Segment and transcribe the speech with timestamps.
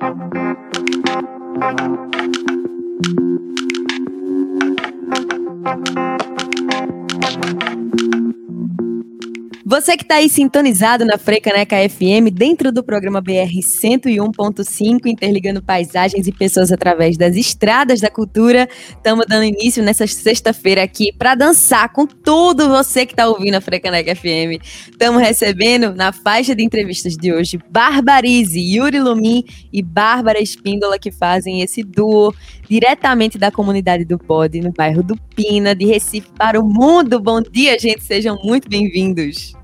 [0.00, 0.34] Thank
[2.14, 2.17] you.
[9.80, 16.26] Você que está aí sintonizado na Frecaneca FM, dentro do programa BR 101.5, interligando paisagens
[16.26, 21.92] e pessoas através das estradas da cultura, estamos dando início nessa sexta-feira aqui para dançar
[21.92, 24.60] com todo você que está ouvindo a Frecaneca FM.
[24.90, 31.12] Estamos recebendo na faixa de entrevistas de hoje Barbarize, Yuri Lumin e Bárbara Espíndola, que
[31.12, 32.34] fazem esse duo
[32.68, 37.20] diretamente da comunidade do Pod, no bairro do Pina, de Recife para o mundo.
[37.20, 39.56] Bom dia, gente, sejam muito bem-vindos.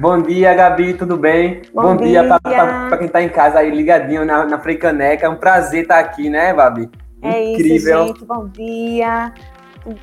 [0.00, 1.62] Bom dia, Gabi, tudo bem?
[1.74, 5.26] Bom, Bom dia, dia para quem está em casa aí ligadinho na, na Freicaneca.
[5.26, 6.88] É um prazer estar tá aqui, né, Babi?
[7.20, 8.04] É Incrível.
[8.04, 8.24] isso, gente.
[8.24, 9.32] Bom dia.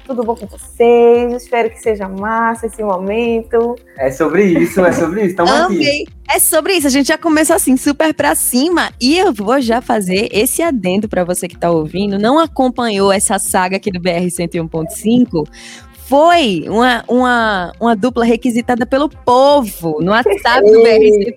[0.06, 1.34] Tudo bom com vocês?
[1.34, 3.76] Espero que seja massa esse momento.
[3.98, 5.30] É sobre isso, é sobre isso.
[5.30, 6.06] Estamos aqui.
[6.28, 6.88] É sobre isso.
[6.88, 8.90] A gente já começou assim, super pra cima.
[9.00, 12.18] E eu vou já fazer esse adendo para você que tá ouvindo.
[12.18, 15.48] Não acompanhou essa saga aqui do BR 101.5?
[16.08, 21.34] Foi uma, uma, uma dupla requisitada pelo povo no WhatsApp do BR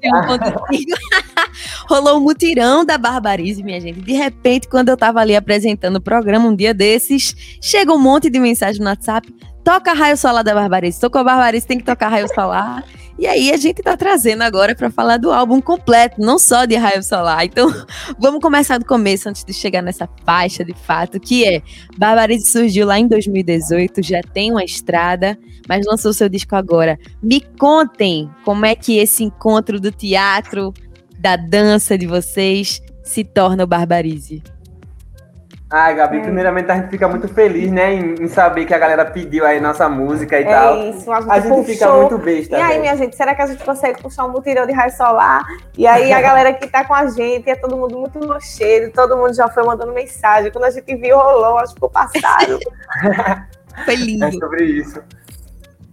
[1.89, 4.01] Rolou um mutirão da Barbarize, minha gente.
[4.01, 8.29] De repente, quando eu tava ali apresentando o programa um dia desses, chega um monte
[8.29, 9.27] de mensagem no WhatsApp.
[9.65, 11.01] Toca Raio Solar da Barbarize.
[11.01, 12.85] Tocou a Barbarize, tem que tocar Raio Solar.
[13.19, 16.77] E aí a gente tá trazendo agora para falar do álbum completo, não só de
[16.77, 17.45] Raio Solar.
[17.45, 17.69] Então,
[18.17, 21.61] vamos começar do começo antes de chegar nessa faixa de fato, que é
[21.97, 25.37] Barbarize surgiu lá em 2018, já tem uma estrada,
[25.69, 26.97] mas lançou seu disco agora.
[27.21, 30.73] Me contem como é que esse encontro do teatro,
[31.19, 34.43] da dança de vocês se torna o Barbarize.
[35.71, 36.23] Ah, Gabi, é.
[36.23, 39.61] primeiramente a gente fica muito feliz, né, em, em, saber que a galera pediu aí
[39.61, 40.79] nossa música e é tal.
[40.79, 42.57] Isso, a gente, a gente fica muito besta.
[42.57, 45.45] E aí, minha gente, será que a gente consegue puxar um mutirão de raio solar?
[45.77, 49.15] E aí a galera que tá com a gente, é todo mundo muito mocheiro, todo
[49.15, 50.51] mundo já foi mandando mensagem.
[50.51, 52.59] Quando a gente viu, rolou, acho que ficou passado.
[53.85, 54.25] foi lindo.
[54.25, 55.03] É sobre isso.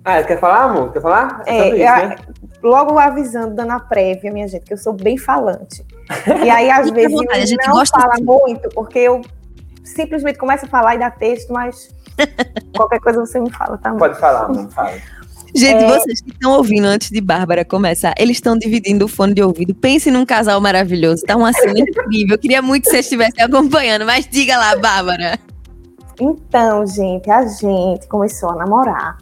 [0.05, 0.93] Ah, quer falar, amor?
[0.93, 1.41] Quer falar?
[1.45, 2.15] É, é isso, né?
[2.63, 5.85] Logo avisando, dando a prévia, minha gente, que eu sou bem falante.
[6.43, 8.23] E aí, às vezes, eu não fala assim.
[8.23, 9.21] muito, porque eu
[9.85, 11.89] simplesmente começa a falar e dá texto, mas
[12.75, 13.93] qualquer coisa você me fala, tá?
[13.93, 14.93] Pode falar, não fala.
[15.55, 15.87] Gente, é...
[15.87, 19.73] vocês que estão ouvindo antes de Bárbara começar, eles estão dividindo o fone de ouvido.
[19.73, 21.23] Pense num casal maravilhoso.
[21.23, 22.35] Tá uma cena incrível.
[22.35, 25.39] Eu queria muito que vocês estivessem acompanhando, mas diga lá, Bárbara.
[26.19, 29.17] Então, gente, a gente começou a namorar.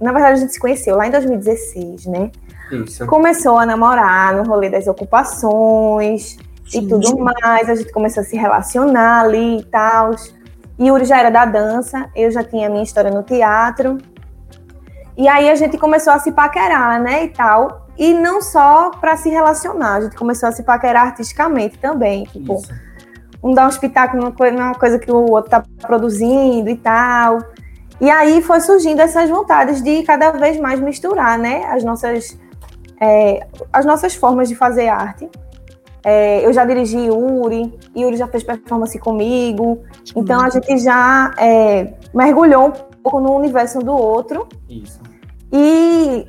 [0.00, 2.30] Na verdade, a gente se conheceu lá em 2016, né?
[2.70, 3.06] Isso.
[3.06, 6.36] Começou a namorar no rolê das ocupações.
[6.68, 6.84] Sim.
[6.84, 7.68] e tudo mais.
[7.68, 10.10] A gente começou a se relacionar ali e tal.
[10.80, 13.98] Yuri já era da dança, eu já tinha minha história no teatro.
[15.16, 17.88] E aí a gente começou a se paquerar, né, e tal.
[17.98, 22.22] E não só para se relacionar, a gente começou a se paquerar artisticamente também.
[22.22, 22.72] Tipo, Isso.
[23.42, 27.40] um dar um espetáculo numa coisa, numa coisa que o outro tá produzindo e tal.
[28.00, 32.38] E aí foi surgindo essas vontades de cada vez mais misturar, né, as nossas,
[33.00, 35.28] é, as nossas formas de fazer arte.
[36.04, 39.82] É, eu já dirigi Yuri, Yuri já fez performance comigo.
[40.14, 44.48] Então a gente já é, mergulhou um pouco no universo do outro.
[44.68, 45.00] Isso.
[45.52, 46.26] E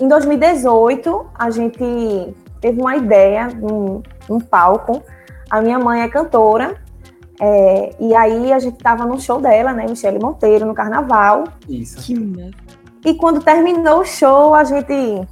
[0.00, 5.02] em 2018 a gente teve uma ideia num, num palco.
[5.50, 6.76] A minha mãe é cantora.
[7.40, 11.44] É, e aí a gente estava no show dela, né, Michele Monteiro, no carnaval.
[11.68, 12.12] Isso.
[13.04, 15.22] E quando terminou o show, a gente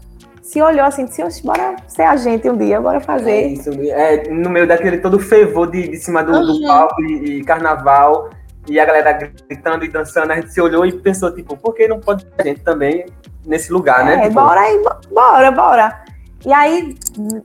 [0.46, 3.32] se olhou assim, disse, bora ser a gente um dia, bora fazer.
[3.32, 6.60] É isso, é, no meio daquele todo fervor de, de cima do, uhum.
[6.60, 8.30] do palco e, e, carnaval,
[8.68, 11.88] e a galera gritando e dançando, a gente se olhou e pensou, tipo, por que
[11.88, 13.06] não pode a gente também
[13.44, 14.12] nesse lugar, né?
[14.12, 14.22] é, né?
[14.28, 14.34] Tipo...
[14.34, 16.04] Bora aí, bora, bora.
[16.44, 16.96] E aí,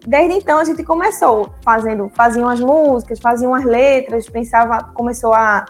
[0.06, 5.66] desde então, a gente começou fazendo, fazia umas músicas, fazia umas letras, pensava, começou a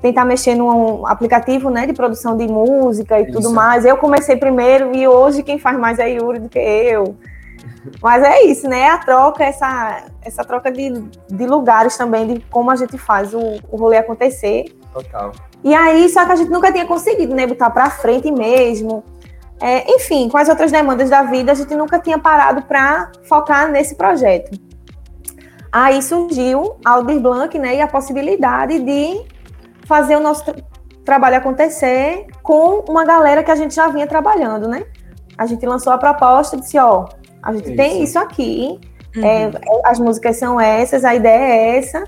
[0.00, 3.32] tentar mexer num aplicativo né, de produção de música e Isso.
[3.32, 3.84] tudo mais.
[3.84, 7.16] Eu comecei primeiro e hoje quem faz mais é Yuri do que eu.
[8.02, 8.88] Mas é isso, né?
[8.88, 10.90] A troca, essa, essa troca de,
[11.28, 14.64] de lugares também, de como a gente faz o, o rolê acontecer.
[14.92, 15.32] Total.
[15.62, 17.46] E aí, só que a gente nunca tinha conseguido, né?
[17.46, 19.04] Botar pra frente mesmo.
[19.60, 23.70] É, enfim, com as outras demandas da vida, a gente nunca tinha parado para focar
[23.70, 24.58] nesse projeto.
[25.70, 27.76] Aí surgiu Aldir Blanc, né?
[27.76, 29.20] E a possibilidade de
[29.90, 30.54] fazer o nosso tra
[31.04, 34.84] trabalho acontecer com uma galera que a gente já vinha trabalhando, né?
[35.36, 37.08] A gente lançou a proposta e disse, ó,
[37.42, 37.76] a gente isso.
[37.76, 38.78] tem isso aqui,
[39.16, 39.24] uhum.
[39.24, 39.50] é,
[39.84, 42.04] as músicas são essas, a ideia é essa,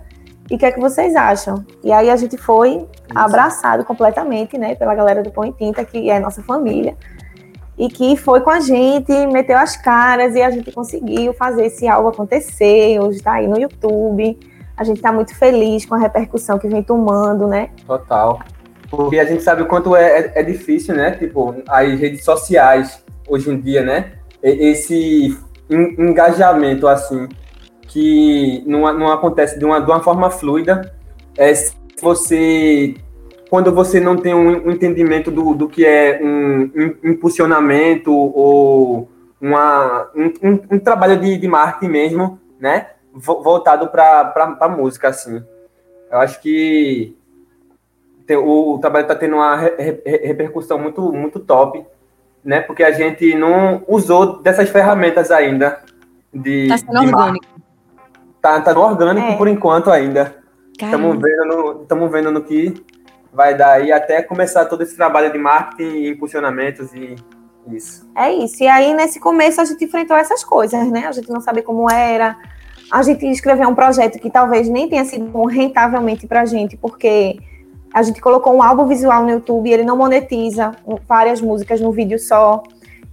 [0.48, 1.64] e o que é que vocês acham?
[1.82, 2.88] E aí a gente foi isso.
[3.12, 6.96] abraçado completamente, né, pela galera do Pão e Tinta, que é nossa família,
[7.76, 11.88] e que foi com a gente, meteu as caras, e a gente conseguiu fazer esse
[11.88, 14.38] algo acontecer, hoje tá aí no YouTube,
[14.82, 17.70] A gente está muito feliz com a repercussão que vem tomando, né?
[17.86, 18.40] Total.
[18.90, 21.12] Porque a gente sabe o quanto é, é, é difícil, né?
[21.12, 24.14] Tipo, as redes sociais, hoje em dia, né?
[24.42, 25.38] Esse
[25.70, 27.28] engajamento, assim,
[27.82, 30.92] que não, não acontece de uma, de uma forma fluida.
[31.38, 32.96] É se você
[33.48, 39.08] quando você não tem um entendimento do, do que é um, um impulsionamento ou
[39.40, 42.86] uma, um, um, trabalho de, de marketing mesmo, né?
[43.14, 45.44] Voltado para a música, assim.
[46.10, 47.16] Eu acho que
[48.26, 51.84] tem, o, o, trabalho está tendo uma re, re, repercussão muito, muito top,
[52.44, 52.60] né?
[52.60, 55.82] Porque a gente não usou dessas ferramentas ainda
[56.32, 56.68] de.
[56.68, 57.46] Tá sendo de orgânico.
[58.40, 59.36] Tá, tá no orgânico é.
[59.36, 60.36] por enquanto ainda.
[60.72, 62.74] Estamos vendo, no, vendo no que
[63.32, 67.14] vai dar aí até começar todo esse trabalho de marketing, impulsionamentos e
[67.70, 68.10] isso.
[68.16, 68.62] É isso.
[68.62, 71.06] E aí, nesse começo, a gente enfrentou essas coisas, né?
[71.06, 72.36] A gente não sabia como era.
[72.92, 77.38] A gente escreveu um projeto que talvez nem tenha sido rentavelmente pra gente, porque
[77.90, 80.72] a gente colocou um álbum visual no YouTube e ele não monetiza
[81.08, 82.62] várias músicas no vídeo só.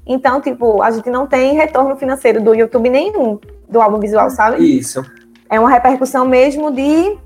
[0.06, 3.40] Então, tipo, a gente não tem retorno financeiro do YouTube nenhum
[3.70, 4.62] do álbum visual, sabe?
[4.62, 5.02] Isso.
[5.50, 7.18] É uma repercussão mesmo de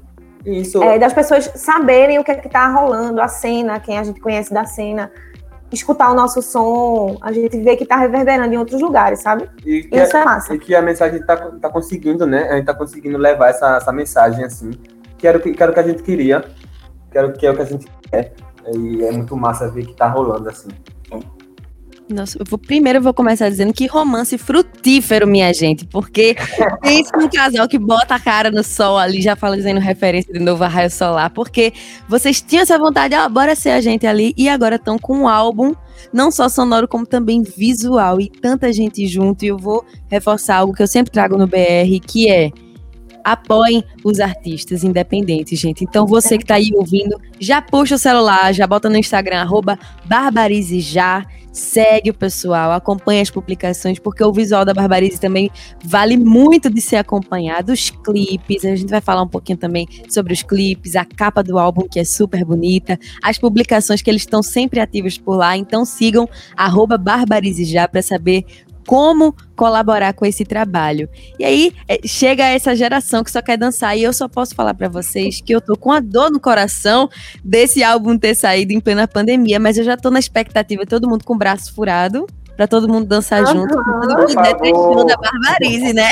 [0.46, 0.84] isso.
[0.84, 4.20] É, das pessoas saberem o que é que tá rolando, a cena, quem a gente
[4.20, 5.12] conhece da cena,
[5.74, 9.50] escutar o nosso som, a gente vê que tá reverberando em outros lugares, sabe?
[9.66, 10.54] E Isso é massa.
[10.54, 12.50] E que a mensagem tá, tá conseguindo, né?
[12.50, 14.72] A gente tá conseguindo levar essa, essa mensagem, assim,
[15.18, 16.44] que era, que era o que a gente queria,
[17.12, 18.34] que era o que, é o que a gente quer.
[18.74, 20.70] E é muito massa ver que tá rolando, assim.
[22.14, 26.36] Nossa, eu vou, primeiro eu vou começar dizendo que romance frutífero, minha gente, porque
[26.82, 30.64] pense um casal que bota a cara no sol ali, já fazendo referência de novo
[30.64, 31.74] a raio solar, porque
[32.08, 35.28] vocês tinham essa vontade, ó, bora ser a gente ali, e agora estão com um
[35.28, 35.74] álbum,
[36.14, 40.74] não só sonoro, como também visual, e tanta gente junto, e eu vou reforçar algo
[40.74, 42.52] que eu sempre trago no BR, que é
[43.24, 45.84] apoiem os artistas independentes, gente.
[45.84, 49.80] Então você que está aí ouvindo, já puxa o celular, já bota no Instagram, arroba
[50.06, 55.50] barbarize já, segue o pessoal, acompanha as publicações, porque o visual da Barbarize também
[55.86, 57.72] vale muito de ser acompanhado.
[57.72, 61.60] Os clipes, a gente vai falar um pouquinho também sobre os clipes, a capa do
[61.60, 65.56] álbum, que é super bonita, as publicações que eles estão sempre ativos por lá.
[65.56, 66.28] Então sigam
[67.00, 68.46] Barbarize já para saber
[68.86, 71.10] como colaborar com esse trabalho.
[71.40, 74.74] E aí é, chega essa geração que só quer dançar e eu só posso falar
[74.74, 77.10] para vocês que eu tô com a dor no coração
[77.44, 81.24] desse álbum ter saído em plena pandemia, mas eu já tô na expectativa, todo mundo
[81.24, 82.26] com o braço furado,
[82.56, 83.54] para todo mundo dançar uhum.
[83.54, 86.12] junto, todo mundo da barbarize, né?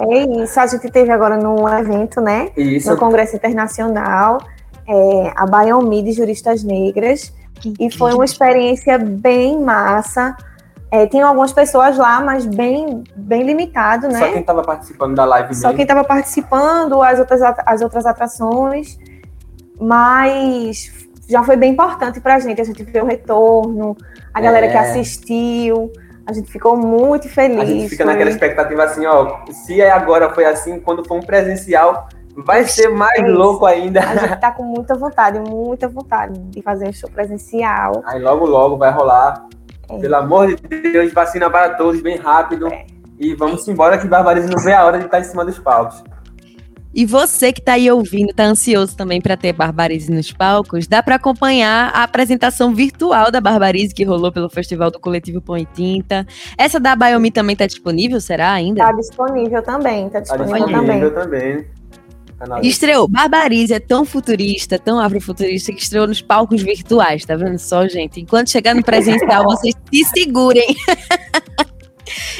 [0.00, 2.50] É isso, a gente teve agora num evento, né?
[2.56, 2.90] Isso.
[2.90, 4.38] No Congresso Internacional,
[4.86, 7.32] é, a Biomi de Juristas Negras,
[7.78, 10.36] e foi uma experiência bem massa
[10.90, 14.18] é, tem algumas pessoas lá, mas bem, bem limitado, né?
[14.18, 18.98] Só quem estava participando da live Só quem estava participando, as outras, as outras atrações.
[19.78, 20.90] Mas
[21.28, 22.60] já foi bem importante para a gente.
[22.60, 23.96] A gente viu o retorno,
[24.32, 24.70] a galera é.
[24.70, 25.92] que assistiu.
[26.26, 27.60] A gente ficou muito feliz.
[27.60, 28.12] A gente fica foi...
[28.12, 29.44] naquela expectativa assim, ó.
[29.50, 34.00] Se é agora foi assim, quando for um presencial, vai ser mais é louco ainda.
[34.00, 38.02] A gente tá com muita vontade, muita vontade de fazer um show presencial.
[38.06, 39.46] Aí logo, logo vai rolar.
[39.90, 39.98] É.
[39.98, 42.68] Pelo amor de Deus, vacina para todos, bem rápido.
[42.68, 42.86] É.
[43.18, 46.02] E vamos embora que Barbarize não vê a hora de estar em cima dos palcos.
[46.94, 51.02] E você que está aí ouvindo, está ansioso também para ter Barbarize nos palcos, dá
[51.02, 55.66] para acompanhar a apresentação virtual da Barbarize que rolou pelo Festival do Coletivo Pão e
[55.66, 56.26] Tinta.
[56.56, 58.80] Essa da Biomi também está disponível, será ainda?
[58.80, 61.62] Está disponível também, está disponível, tá disponível também.
[61.62, 61.77] também.
[62.62, 63.08] Estreou.
[63.08, 68.20] Barbarize é tão futurista, tão afrofuturista, que estreou nos palcos virtuais, tá vendo só, gente?
[68.20, 70.76] Enquanto chegar no presencial, vocês se segurem.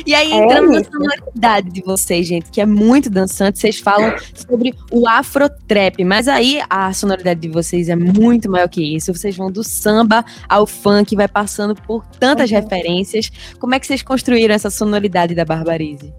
[0.06, 3.78] E aí, é entrando é na sonoridade de vocês, gente, que é muito dançante, vocês
[3.78, 9.12] falam sobre o afrotrap, mas aí a sonoridade de vocês é muito maior que isso.
[9.12, 12.56] Vocês vão do samba ao funk, vai passando por tantas uhum.
[12.56, 13.30] referências.
[13.58, 16.12] Como é que vocês construíram essa sonoridade da Barbarize?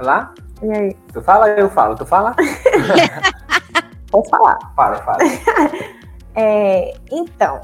[0.00, 0.34] Lá?
[0.62, 0.96] E aí?
[1.12, 1.96] Tu fala, eu falo.
[1.96, 2.34] Tu fala?
[4.10, 4.58] Vou falar.
[4.74, 5.18] Fala, fala.
[6.36, 7.60] É, então,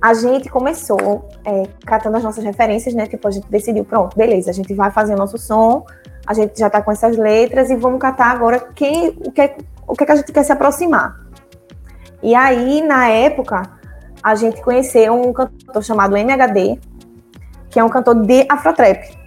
[0.00, 3.06] a gente começou é, catando as nossas referências, né?
[3.06, 5.84] Tipo, a gente decidiu, pronto, beleza, a gente vai fazer o nosso som,
[6.26, 9.94] a gente já tá com essas letras e vamos catar agora quem, o, que, o
[9.94, 11.20] que, é que a gente quer se aproximar.
[12.22, 13.62] E aí, na época,
[14.22, 16.78] a gente conheceu um cantor chamado MHD,
[17.68, 19.19] que é um cantor de Afrotrap.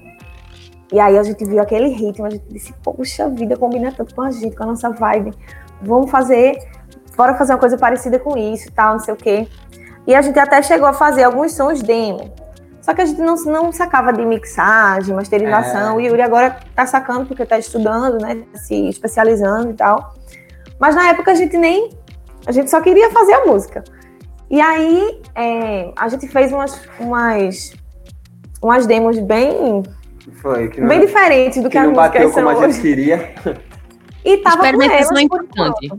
[0.94, 4.22] E aí a gente viu aquele ritmo, a gente disse, poxa vida, combina tanto com
[4.22, 5.34] a gente, com a nossa vibe.
[5.82, 6.56] Vamos fazer,
[7.18, 9.48] bora fazer uma coisa parecida com isso, tal, não sei o quê.
[10.06, 12.32] E a gente até chegou a fazer alguns sons demo.
[12.80, 16.00] Só que a gente não, não sacava de mixagem, masterização.
[16.00, 16.04] É.
[16.04, 18.44] E o Yuri agora tá sacando porque tá estudando, né?
[18.54, 20.14] Se especializando e tal.
[20.78, 21.90] Mas na época a gente nem.
[22.46, 23.84] A gente só queria fazer a música.
[24.48, 27.74] E aí é, a gente fez umas, umas,
[28.62, 29.82] umas demos bem.
[30.42, 32.66] Foi, não, bem diferentes do que, que as são como hoje.
[32.66, 33.34] a gente queria.
[34.26, 35.92] E tava Experimentação com elas, é importante.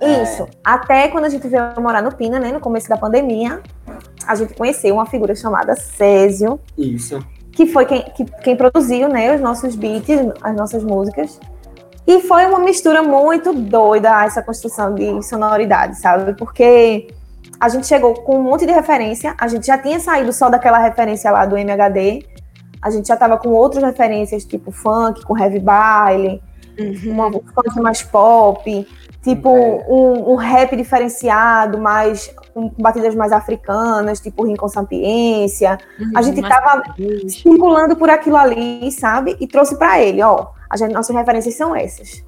[0.00, 0.42] Isso.
[0.42, 0.48] É.
[0.64, 2.50] Até quando a gente veio morar no Pina, né?
[2.52, 3.60] No começo da pandemia,
[4.26, 6.58] a gente conheceu uma figura chamada Césio.
[6.76, 7.18] Isso.
[7.52, 9.34] Que foi quem, que, quem produziu, né?
[9.34, 10.08] Os nossos beats,
[10.42, 11.38] as nossas músicas.
[12.06, 16.34] E foi uma mistura muito doida essa construção de sonoridade, sabe?
[16.34, 17.08] Porque
[17.58, 20.78] a gente chegou com um monte de referência, a gente já tinha saído só daquela
[20.78, 22.26] referência lá do MHD,
[22.84, 26.42] a gente já tava com outras referências, tipo funk, com heavy baile,
[26.78, 27.12] uhum.
[27.12, 28.86] uma funk mais pop,
[29.22, 29.86] tipo é.
[29.88, 35.78] um, um, rap diferenciado, mais com batidas mais africanas, tipo Rincon Sapiência.
[35.98, 36.82] Uhum, a gente tava
[37.26, 39.34] circulando por aquilo ali, sabe?
[39.40, 42.22] E trouxe para ele, ó, a gente, nossas referências são essas.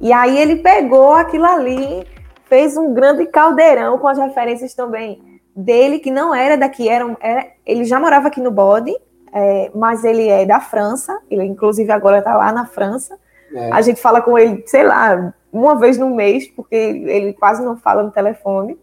[0.00, 2.06] E aí ele pegou aquilo ali,
[2.48, 5.20] fez um grande caldeirão com as referências também
[5.56, 8.94] dele, que não era daqui, era, era ele já morava aqui no Bode,
[9.38, 13.18] é, mas ele é da França, ele inclusive agora está lá na França.
[13.54, 13.70] É.
[13.70, 17.76] A gente fala com ele, sei lá, uma vez no mês, porque ele quase não
[17.76, 18.78] fala no telefone.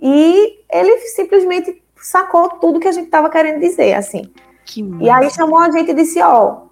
[0.00, 4.28] E ele simplesmente sacou tudo que a gente estava querendo dizer, assim.
[5.00, 6.62] e aí chamou a gente e disse, ó,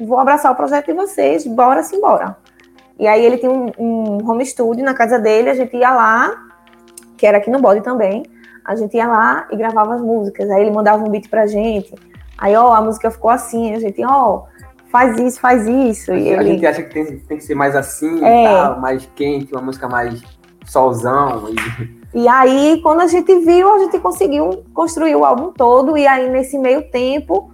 [0.00, 2.36] vou abraçar o projeto de vocês, bora sim, bora.
[2.96, 6.32] E aí ele tinha um, um home studio na casa dele, a gente ia lá,
[7.16, 8.22] que era aqui no Bode também,
[8.64, 11.92] a gente ia lá e gravava as músicas, aí ele mandava um beat pra gente,
[12.40, 14.44] aí, ó, a música ficou assim, a gente, ó,
[14.90, 16.12] faz isso, faz isso.
[16.12, 16.52] E a ele...
[16.52, 18.44] gente acha que tem, tem que ser mais assim, é.
[18.44, 20.20] tal, mais quente, uma música mais
[20.64, 21.44] solzão.
[22.14, 22.14] E...
[22.24, 26.28] e aí, quando a gente viu, a gente conseguiu construir o álbum todo, e aí
[26.30, 27.52] nesse meio tempo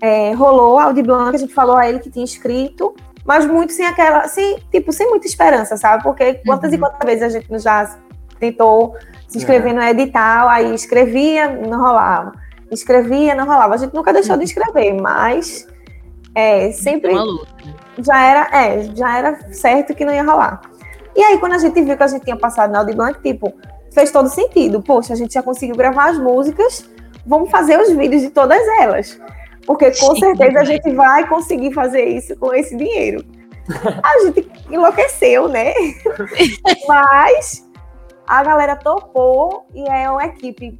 [0.00, 3.72] é, rolou a Audi Blanc, a gente falou a ele que tinha escrito, mas muito
[3.72, 6.02] sem aquela, assim, tipo, sem muita esperança, sabe?
[6.02, 6.76] Porque quantas uhum.
[6.76, 7.98] e quantas vezes a gente já
[8.38, 8.94] tentou
[9.26, 9.74] se inscrever é.
[9.74, 12.32] no edital, aí escrevia, não rolava.
[12.70, 13.74] Escrevia, não rolava.
[13.74, 15.66] A gente nunca deixou de escrever, mas
[16.34, 17.20] é, sempre né?
[17.98, 20.60] já era, é, já era certo que não ia rolar.
[21.14, 23.54] E aí, quando a gente viu que a gente tinha passado na Audi Blanc, tipo,
[23.92, 24.82] fez todo sentido.
[24.82, 26.88] Poxa, a gente já conseguiu gravar as músicas,
[27.24, 29.18] vamos fazer os vídeos de todas elas.
[29.66, 33.24] Porque com certeza a gente vai conseguir fazer isso com esse dinheiro.
[34.02, 35.72] A gente enlouqueceu, né?
[36.86, 37.66] Mas
[38.26, 40.78] a galera topou e é uma equipe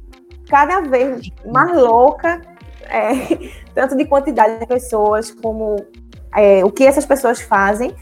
[0.49, 2.41] cada vez mais louca,
[2.89, 3.11] é,
[3.73, 5.75] tanto de quantidade de pessoas como
[6.35, 7.93] é, o que essas pessoas fazem.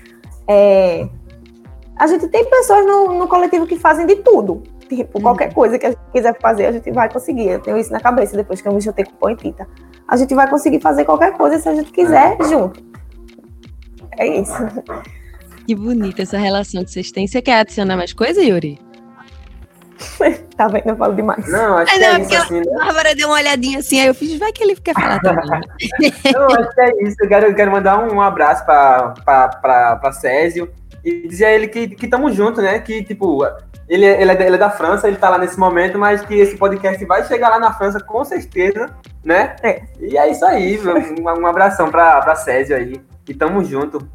[0.48, 1.08] É,
[1.98, 4.64] a gente tem pessoas no, no, coletivo que fazem de tudo.
[4.88, 5.54] Tipo, qualquer uhum.
[5.54, 7.48] coisa que a gente quiser fazer, a gente vai conseguir.
[7.48, 9.68] Eu tenho isso na cabeça depois que eu me juntei com o Poetita.
[10.08, 12.84] A gente vai conseguir fazer qualquer coisa se a gente quiser junto.
[14.18, 14.54] É isso.
[15.66, 17.28] Que bonita essa relação que vocês têm.
[17.28, 18.80] Você quer adicionar mais coisa, Yuri?
[20.56, 20.90] tá vendo?
[20.90, 21.48] Eu falo demais.
[21.48, 22.36] Não, acho que é isso.
[22.36, 22.74] Assim, né?
[22.74, 25.46] A Bárbara deu uma olhadinha assim, aí eu fiz, vai que ele quer falar também.
[26.34, 27.16] não, acho que é isso.
[27.20, 30.72] Eu quero, eu quero mandar um, abraço para Césio
[31.04, 32.80] e dizer a ele que estamos juntos, né?
[32.80, 33.46] Que, tipo,
[33.88, 36.58] ele, ele, é, ele é da França, ele tá lá nesse momento, mas que esse
[36.58, 38.90] podcast vai chegar lá na França com certeza,
[39.24, 39.56] né?
[39.62, 39.84] É.
[40.00, 43.02] E é isso aí, um, um abração para Césio aí.
[43.28, 44.08] E tamo junto.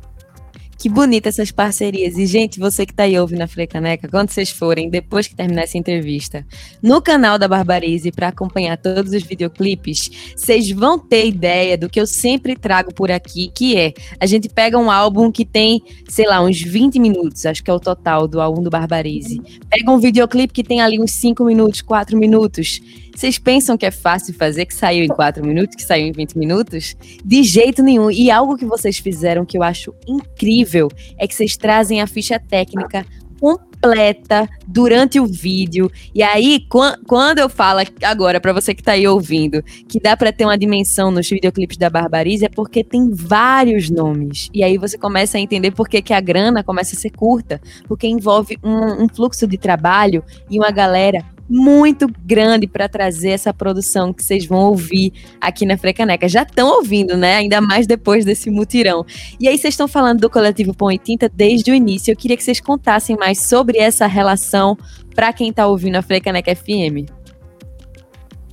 [0.80, 2.16] Que bonita essas parcerias.
[2.16, 5.64] E, gente, você que tá aí ouvindo a Frecaneca, quando vocês forem, depois que terminar
[5.64, 6.42] essa entrevista,
[6.82, 12.00] no canal da Barbarize, para acompanhar todos os videoclipes, vocês vão ter ideia do que
[12.00, 16.26] eu sempre trago por aqui, que é, a gente pega um álbum que tem, sei
[16.26, 19.38] lá, uns 20 minutos, acho que é o total do álbum do Barbarize.
[19.68, 22.80] Pega um videoclipe que tem ali uns 5 minutos, 4 minutos
[23.20, 26.38] vocês pensam que é fácil fazer, que saiu em 4 minutos, que saiu em 20
[26.38, 26.96] minutos?
[27.22, 28.10] De jeito nenhum.
[28.10, 30.69] E algo que vocês fizeram que eu acho incrível
[31.18, 33.04] é que vocês trazem a ficha técnica
[33.40, 35.90] completa durante o vídeo.
[36.14, 40.30] E aí, quando eu falo agora para você que tá aí ouvindo, que dá para
[40.30, 44.50] ter uma dimensão nos videoclipes da Barbarize, é porque tem vários nomes.
[44.52, 47.60] E aí você começa a entender por que, que a grana começa a ser curta,
[47.88, 53.52] porque envolve um, um fluxo de trabalho e uma galera muito grande para trazer essa
[53.52, 56.28] produção que vocês vão ouvir aqui na Frecaneca.
[56.28, 57.34] Já estão ouvindo, né?
[57.34, 59.04] Ainda mais depois desse mutirão.
[59.40, 62.12] E aí vocês estão falando do coletivo Pão e Tinta desde o início.
[62.12, 64.78] Eu queria que vocês contassem mais sobre essa relação
[65.12, 67.10] para quem está ouvindo a Frecaneca FM.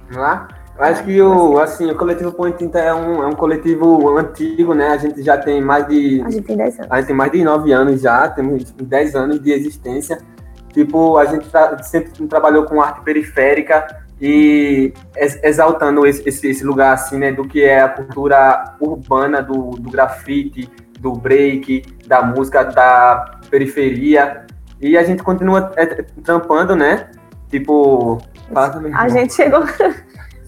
[0.09, 0.47] Vamos lá?
[0.77, 4.15] Eu acho que o, assim, o coletivo Pão e Tinta é um, é um coletivo
[4.17, 4.89] antigo, né?
[4.89, 6.21] A gente já tem mais de.
[6.21, 6.91] A gente tem 10 anos.
[6.91, 10.19] A gente tem mais de 9 anos já, temos 10 anos de existência.
[10.77, 11.47] Tipo, a gente
[11.81, 13.87] sempre trabalhou com arte periférica
[14.21, 14.93] e
[15.41, 19.89] exaltando esse, esse, esse, lugar assim, né, do que é a cultura urbana do, do
[19.89, 20.69] grafite,
[20.99, 24.45] do break, da música da periferia.
[24.79, 25.87] E a gente continua é,
[26.23, 27.09] trampando, né?
[27.49, 28.19] Tipo,
[28.53, 28.93] também.
[28.93, 29.63] A gente chegou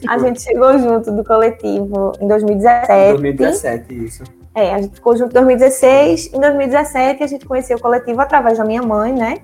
[0.08, 3.14] a gente chegou junto do coletivo em 2017.
[3.14, 4.24] 2017, isso.
[4.54, 6.34] É, a gente ficou junto em 2016.
[6.36, 9.38] Em 2017, a gente conheceu o coletivo através da minha mãe, né?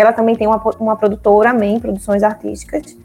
[0.00, 2.96] Ela também tem uma, uma produtora, MEM, Produções Artísticas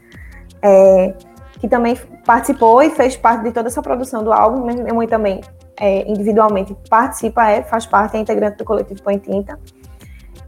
[0.62, 1.14] é,
[1.60, 4.64] que também participou e fez parte de toda essa produção do álbum.
[4.64, 5.40] Minha mãe também,
[5.78, 9.58] é, individualmente, participa, é, faz parte, é integrante do coletivo Põe Tinta.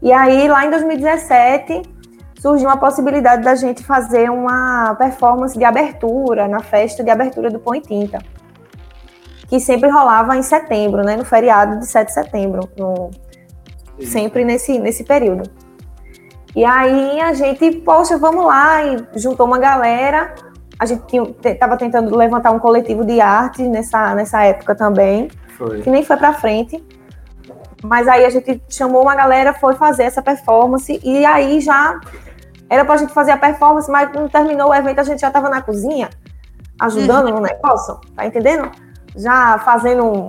[0.01, 1.81] E aí, lá em 2017,
[2.39, 7.59] surgiu a possibilidade da gente fazer uma performance de abertura, na festa de abertura do
[7.59, 8.19] Põe Tinta,
[9.47, 13.09] que sempre rolava em setembro, né, no feriado de 7 de setembro, no,
[14.05, 15.49] sempre nesse, nesse período.
[16.55, 20.33] E aí a gente, poxa, vamos lá, e juntou uma galera.
[20.79, 21.03] A gente
[21.43, 25.81] estava tentando levantar um coletivo de arte nessa, nessa época também, foi.
[25.81, 26.83] que nem foi para frente.
[27.83, 31.99] Mas aí a gente chamou uma galera, foi fazer essa performance, e aí já
[32.69, 35.27] era para a gente fazer a performance, mas quando terminou o evento a gente já
[35.27, 36.09] estava na cozinha,
[36.79, 37.35] ajudando uhum.
[37.35, 38.69] no negócio, tá entendendo?
[39.15, 40.27] Já fazendo,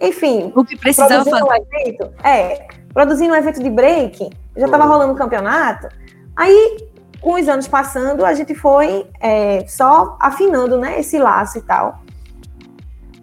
[0.00, 1.42] enfim, o que precisava fazer.
[1.42, 5.88] Um evento, é, produzindo um evento de break, já estava rolando o um campeonato.
[6.36, 6.88] Aí,
[7.20, 12.00] com os anos passando, a gente foi é, só afinando né, esse laço e tal.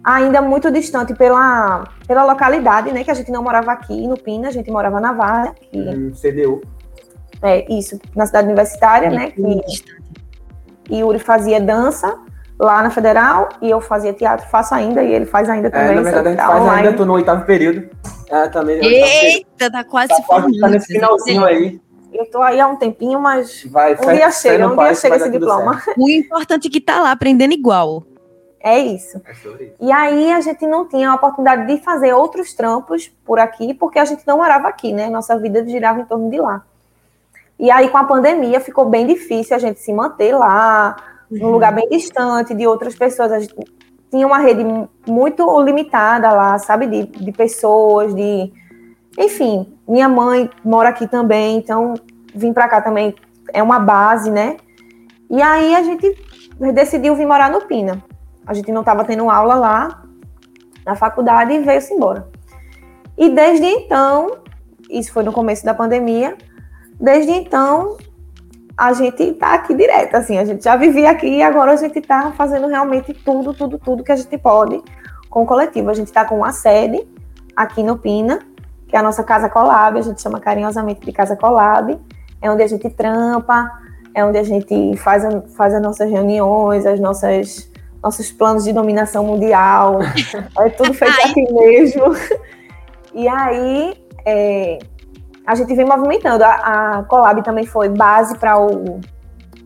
[0.04, 3.04] Ainda muito distante pela, pela localidade, né?
[3.04, 5.54] Que a gente não morava aqui no Pina, a gente morava na Vara.
[5.72, 6.60] Hum, CDU.
[7.40, 9.30] É, isso, na cidade universitária, né?
[9.30, 9.60] Que
[10.90, 12.18] Yuri fazia dança
[12.62, 15.88] lá na Federal e eu fazia teatro, faço ainda, e ele faz ainda também.
[15.88, 16.86] É, na verdade, a gente faz online.
[16.86, 17.90] ainda, tô no oitavo período.
[18.30, 18.78] É, também.
[18.82, 20.58] Eita, tá quase tá, formando.
[20.60, 21.80] Tá nesse finalzinho aí.
[22.12, 25.30] Eu tô aí há um tempinho, mas Vai, um dia chega, um dia chega esse
[25.30, 25.80] diploma.
[25.80, 26.00] Certo.
[26.00, 28.04] O importante é que tá lá aprendendo igual.
[28.60, 29.20] É isso.
[29.26, 29.74] é isso.
[29.80, 33.98] E aí a gente não tinha a oportunidade de fazer outros trampos por aqui, porque
[33.98, 35.10] a gente não morava aqui, né?
[35.10, 36.62] Nossa vida girava em torno de lá.
[37.58, 40.96] E aí, com a pandemia, ficou bem difícil a gente se manter lá,
[41.38, 43.32] num lugar bem distante de outras pessoas.
[43.32, 43.54] A gente
[44.10, 44.64] tinha uma rede
[45.06, 48.52] muito limitada lá, sabe, de, de pessoas, de.
[49.18, 51.94] Enfim, minha mãe mora aqui também, então
[52.34, 53.14] vim para cá também
[53.52, 54.56] é uma base, né?
[55.30, 56.14] E aí a gente
[56.74, 58.02] decidiu vir morar no Pina.
[58.46, 60.02] A gente não estava tendo aula lá
[60.84, 62.28] na faculdade e veio-se embora.
[63.16, 64.38] E desde então,
[64.90, 66.36] isso foi no começo da pandemia,
[67.00, 67.96] desde então
[68.82, 72.00] a gente está aqui direto, assim, a gente já vivia aqui e agora a gente
[72.00, 74.82] está fazendo realmente tudo, tudo, tudo que a gente pode
[75.30, 75.88] com o coletivo.
[75.88, 77.00] A gente está com uma sede
[77.54, 78.40] aqui no Pina,
[78.88, 81.96] que é a nossa Casa Colab, a gente chama carinhosamente de Casa Colab,
[82.40, 83.70] é onde a gente trampa,
[84.16, 87.70] é onde a gente faz, a, faz as nossas reuniões, as nossas
[88.02, 90.00] nossos planos de dominação mundial,
[90.58, 92.16] é tudo feito aqui mesmo.
[93.14, 93.94] E aí,
[94.26, 94.80] é,
[95.46, 96.44] a gente vem movimentando.
[96.44, 99.00] A, a Collab também foi base para o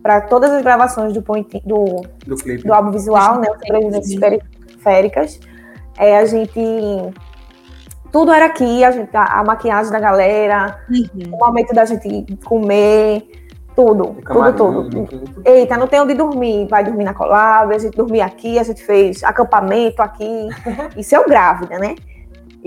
[0.07, 3.47] para todas as gravações do, point, do, do, do álbum visual, né?
[3.97, 5.37] As periféricas.
[5.97, 6.61] É, a gente.
[8.09, 11.33] Tudo era aqui, a, gente, a, a maquiagem da galera, uhum.
[11.33, 13.29] o momento da gente comer,
[13.75, 15.41] tudo, tudo, tudo.
[15.43, 18.81] Eita, não tem onde dormir, vai dormir na Collab, a gente dormia aqui, a gente
[18.81, 20.47] fez acampamento aqui.
[20.95, 21.95] Isso é o grávida, né?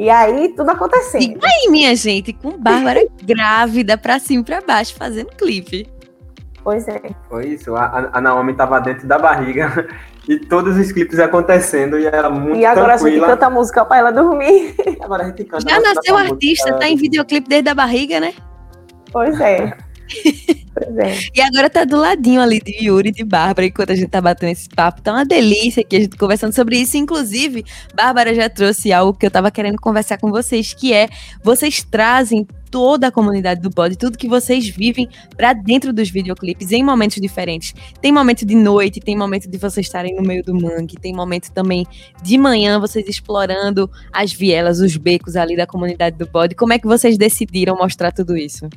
[0.01, 1.39] E aí, tudo acontecendo.
[1.43, 5.87] E aí, minha gente, com Bárbara grávida pra cima e pra baixo, fazendo clipe.
[6.65, 7.03] Pois é.
[7.29, 7.77] Foi isso.
[7.77, 9.87] A, a Naomi tava dentro da barriga
[10.27, 13.27] e todos os clipes acontecendo e era muito E agora tranquila.
[13.27, 14.75] a gente canta música pra ela dormir.
[15.03, 18.33] Agora a gente canta Já nasceu artista, tá em videoclipe desde a barriga, né?
[19.13, 19.77] Pois é.
[20.97, 21.19] É.
[21.35, 24.21] E agora tá do ladinho ali de Yuri e de Bárbara, enquanto a gente tá
[24.21, 25.03] batendo esse papo.
[25.03, 26.97] Tá uma delícia aqui a gente conversando sobre isso.
[26.97, 31.09] Inclusive, Bárbara já trouxe algo que eu tava querendo conversar com vocês, que é
[31.43, 36.71] vocês trazem toda a comunidade do bode, tudo que vocês vivem para dentro dos videoclipes
[36.71, 37.75] em momentos diferentes.
[38.01, 41.51] Tem momento de noite, tem momento de vocês estarem no meio do mangue, tem momento
[41.51, 41.85] também
[42.23, 46.55] de manhã vocês explorando as vielas, os becos ali da comunidade do bode.
[46.55, 48.69] Como é que vocês decidiram mostrar tudo isso?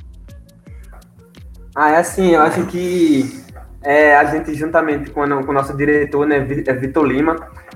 [1.76, 3.44] Ah, é assim, eu acho que
[3.82, 7.36] é, a gente, juntamente com, com o nosso diretor, né, é Vitor Lima,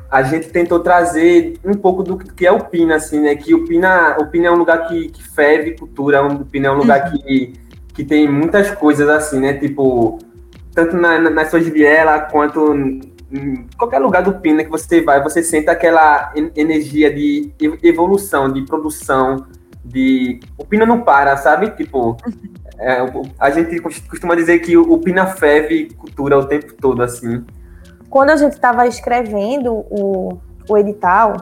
[0.09, 3.35] a gente tentou trazer um pouco do que é o Pina, assim, né?
[3.35, 6.71] Que o Pina, o Pina é um lugar que, que ferve cultura, o Pina é
[6.71, 7.19] um lugar uhum.
[7.19, 7.53] que,
[7.93, 9.53] que tem muitas coisas, assim, né?
[9.55, 10.17] Tipo,
[10.73, 15.21] tanto na, na, nas suas vielas quanto em qualquer lugar do Pina que você vai,
[15.21, 17.51] você sente aquela energia de
[17.83, 19.45] evolução, de produção,
[19.83, 20.39] de.
[20.57, 21.71] O Pina não para, sabe?
[21.71, 22.15] Tipo,
[22.79, 22.97] É,
[23.39, 27.43] a gente costuma dizer que o Pina ferve cultura o tempo todo, assim.
[28.09, 30.37] Quando a gente estava escrevendo o,
[30.69, 31.37] o edital,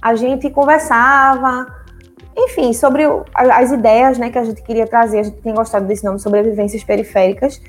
[0.00, 1.66] a gente conversava,
[2.36, 5.20] enfim, sobre as ideias né, que a gente queria trazer.
[5.20, 7.60] A gente tem gostado desse nome, sobrevivências periféricas,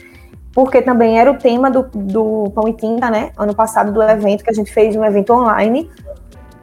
[0.53, 3.31] porque também era o tema do, do Pão e Tinta, né?
[3.37, 5.89] Ano passado, do evento, que a gente fez um evento online,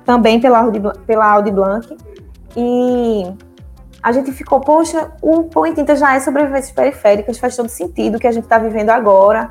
[0.04, 1.96] também pela Audi, pela Audi Blanc.
[2.56, 3.24] E
[4.02, 8.16] a gente ficou, poxa, o Pão e Tinta já é sobrevivências periféricas, faz todo sentido
[8.16, 9.50] o que a gente está vivendo agora.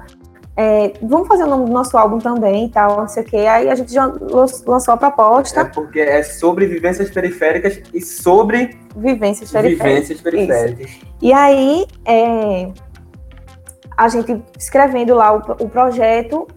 [0.56, 3.38] É, vamos fazer o nome do nosso álbum também e tal, não sei o quê.
[3.38, 4.12] Aí a gente já
[4.66, 5.62] lançou a proposta.
[5.62, 9.88] É porque é sobre vivências periféricas e sobre vivências periféricas.
[9.88, 11.00] Vivências periféricas.
[11.22, 12.72] E aí, é,
[13.96, 16.48] a gente escrevendo lá o, o, projeto,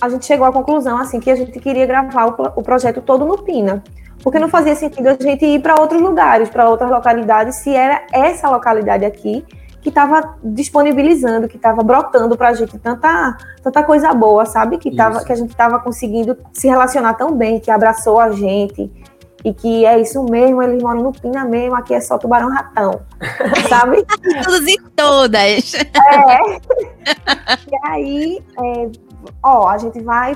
[0.00, 3.24] a gente chegou à conclusão assim que a gente queria gravar o, o projeto todo
[3.24, 3.84] no Pina
[4.24, 8.06] porque não fazia sentido a gente ir para outros lugares, para outras localidades, se era
[8.10, 9.44] essa localidade aqui
[9.82, 14.78] que estava disponibilizando, que estava brotando para a gente tanta, tanta coisa boa, sabe?
[14.78, 18.90] Que, tava, que a gente estava conseguindo se relacionar tão bem, que abraçou a gente.
[19.44, 23.02] E que é isso mesmo, eles moram no Pina mesmo, aqui é só tubarão ratão,
[23.68, 24.06] sabe?
[24.42, 25.74] Todos e todas.
[25.74, 26.38] É.
[27.70, 28.90] e aí, é,
[29.42, 30.34] ó, a gente vai.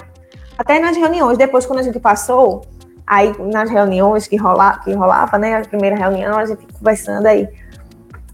[0.59, 2.66] Até nas reuniões, depois quando a gente passou,
[3.09, 7.49] Aí, nas reuniões que, rola, que rolava, né, a primeira reunião, a gente conversando aí,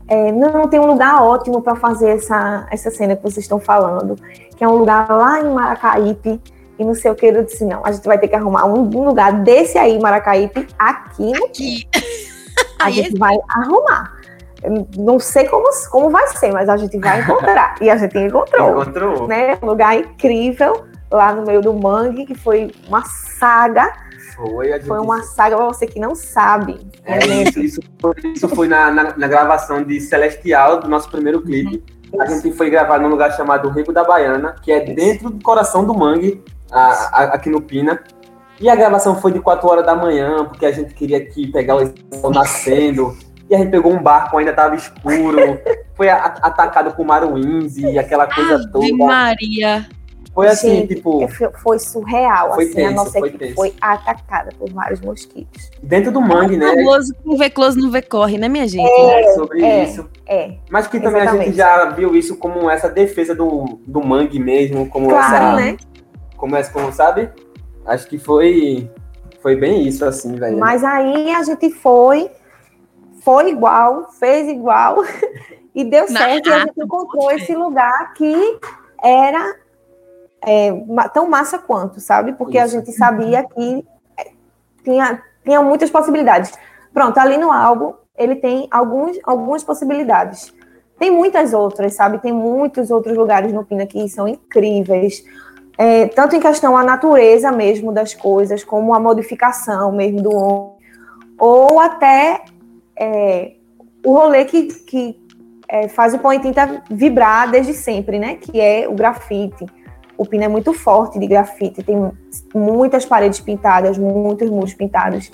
[0.09, 4.17] é, não, tem um lugar ótimo para fazer essa, essa cena que vocês estão falando,
[4.57, 6.41] que é um lugar lá em Maracaípe,
[6.77, 8.83] e não sei o que, eu disse, não, a gente vai ter que arrumar um,
[8.83, 11.33] lugar desse aí, Maracaípe, aqui.
[11.45, 11.89] Aqui.
[12.81, 14.13] A gente vai arrumar.
[14.99, 17.77] não sei como, como vai ser, mas a gente vai encontrar.
[17.81, 18.83] e a gente encontrou.
[18.83, 19.27] Encontrou.
[19.27, 19.57] Né?
[19.63, 23.91] Um lugar incrível, lá no meio do mangue, que foi uma saga
[24.35, 24.87] foi, gente...
[24.87, 26.79] foi uma saga pra você que não sabe.
[27.05, 31.41] É, isso, isso, foi, isso foi na, na, na, gravação de Celestial, do nosso primeiro
[31.43, 31.83] clipe.
[32.13, 32.23] Uhum.
[32.23, 35.85] A gente foi gravar num lugar chamado Rio da Baiana, que é dentro do coração
[35.85, 38.03] do mangue, a, a, aqui no Pina.
[38.61, 41.77] E a gravação foi de 4 horas da manhã, porque a gente queria aqui pegar
[41.77, 43.17] o sol nascendo.
[43.51, 45.61] E a gente pegou um barco, ainda estava escuro.
[45.95, 48.97] Foi a, atacado por maruins e aquela coisa Ave toda.
[48.97, 49.87] Maria!
[50.35, 51.29] Foi assim, Gente, tipo.
[51.63, 52.55] Foi surreal.
[52.55, 53.55] Foi assim, tenso, a nossa foi equipe tenso.
[53.55, 55.71] foi atacada por vários mosquitos.
[55.81, 56.75] Dentro do mangue, né?
[56.75, 58.85] famoso quem vê close não vê corre, né, minha gente?
[58.85, 60.11] É, É sobre é, isso.
[60.27, 60.55] É.
[60.69, 61.47] Mas que também a exatamente.
[61.47, 65.57] gente já viu isso como essa defesa do, do mangue mesmo, como Claro, essa.
[65.57, 65.77] né?
[66.37, 67.31] Como essa, como sabe?
[67.87, 68.91] Acho que foi.
[69.41, 70.59] Foi bem isso, assim, velho.
[70.59, 72.29] Mas aí a gente foi,
[73.23, 75.05] foi igual, fez igual,
[75.73, 76.49] e deu certo.
[76.49, 78.59] E a gente encontrou esse lugar que
[79.01, 79.55] era
[80.47, 80.73] é,
[81.13, 82.33] tão massa quanto, sabe?
[82.35, 82.77] Porque a Isso.
[82.77, 83.85] gente sabia que
[84.19, 84.31] é,
[84.83, 86.53] tinha, tinha muitas possibilidades.
[86.93, 90.53] Pronto, ali no álbum, ele tem alguns, algumas possibilidades.
[90.99, 92.19] Tem muitas outras, sabe?
[92.19, 95.25] Tem muitos outros lugares no Pina que são incríveis.
[95.77, 100.75] É, tanto em questão a natureza mesmo das coisas, como a modificação mesmo do homem,
[101.37, 102.45] ou até
[102.97, 103.55] é,
[104.05, 105.21] o rolê que, que
[105.69, 108.37] é, faz o Põe Tinta vibrar desde sempre, né?
[108.37, 109.67] Que é o grafite.
[110.17, 112.13] O Pina é muito forte de grafite, tem
[112.55, 115.31] muitas paredes pintadas, muitos muros pintados.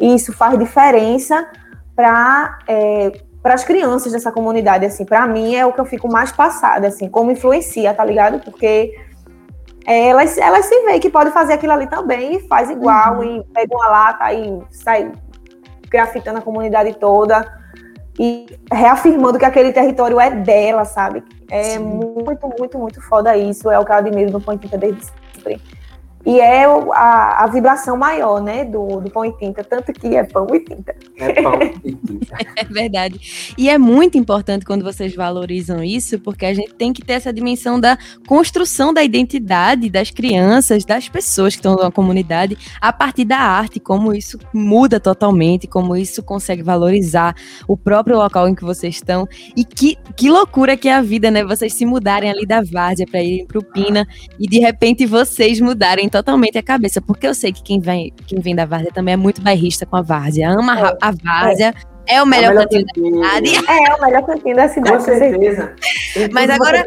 [0.00, 1.46] E isso faz diferença
[1.94, 2.58] para
[3.42, 6.88] para as crianças dessa comunidade, assim, para mim é o que eu fico mais passada,
[6.88, 8.40] assim, como influencia, tá ligado?
[8.42, 8.94] Porque
[9.86, 13.44] é, elas, elas se veem que pode fazer aquilo ali também e faz igual, e
[13.52, 15.12] pega uma lata e sai
[15.90, 17.46] grafitando a comunidade toda
[18.18, 21.22] e reafirmando que aquele território é dela, sabe?
[21.50, 21.80] É Sim.
[21.80, 25.60] muito, muito, muito foda isso, é o que eu admiro no Põe Tinta desde sempre.
[26.26, 30.16] E é o- a, a vibração maior, né, do, do pão e tinta, tanto que
[30.16, 30.94] é pão e tinta.
[31.18, 32.36] É pão e tinta.
[32.56, 33.52] É verdade.
[33.58, 37.32] E é muito importante quando vocês valorizam isso, porque a gente tem que ter essa
[37.32, 43.24] dimensão da construção da identidade das crianças, das pessoas que estão na comunidade, a partir
[43.24, 47.34] da arte, como isso muda totalmente, como isso consegue valorizar
[47.68, 49.28] o próprio local em que vocês estão.
[49.56, 51.44] E que, que loucura que é a vida, né?
[51.44, 54.06] Vocês se mudarem ali da Várzea para irem pro Pina
[54.38, 58.38] e de repente vocês mudarem totalmente a cabeça, porque eu sei que quem vem, quem
[58.40, 61.74] vem da Várzea também é muito bairrista com a Várzea, ama a- a Várzea,
[62.06, 63.56] é, o melhor, É o melhor cantinho da cidade.
[63.68, 64.96] É o melhor cantinho da cidade.
[64.96, 65.74] Com certeza.
[66.32, 66.86] Mas agora-.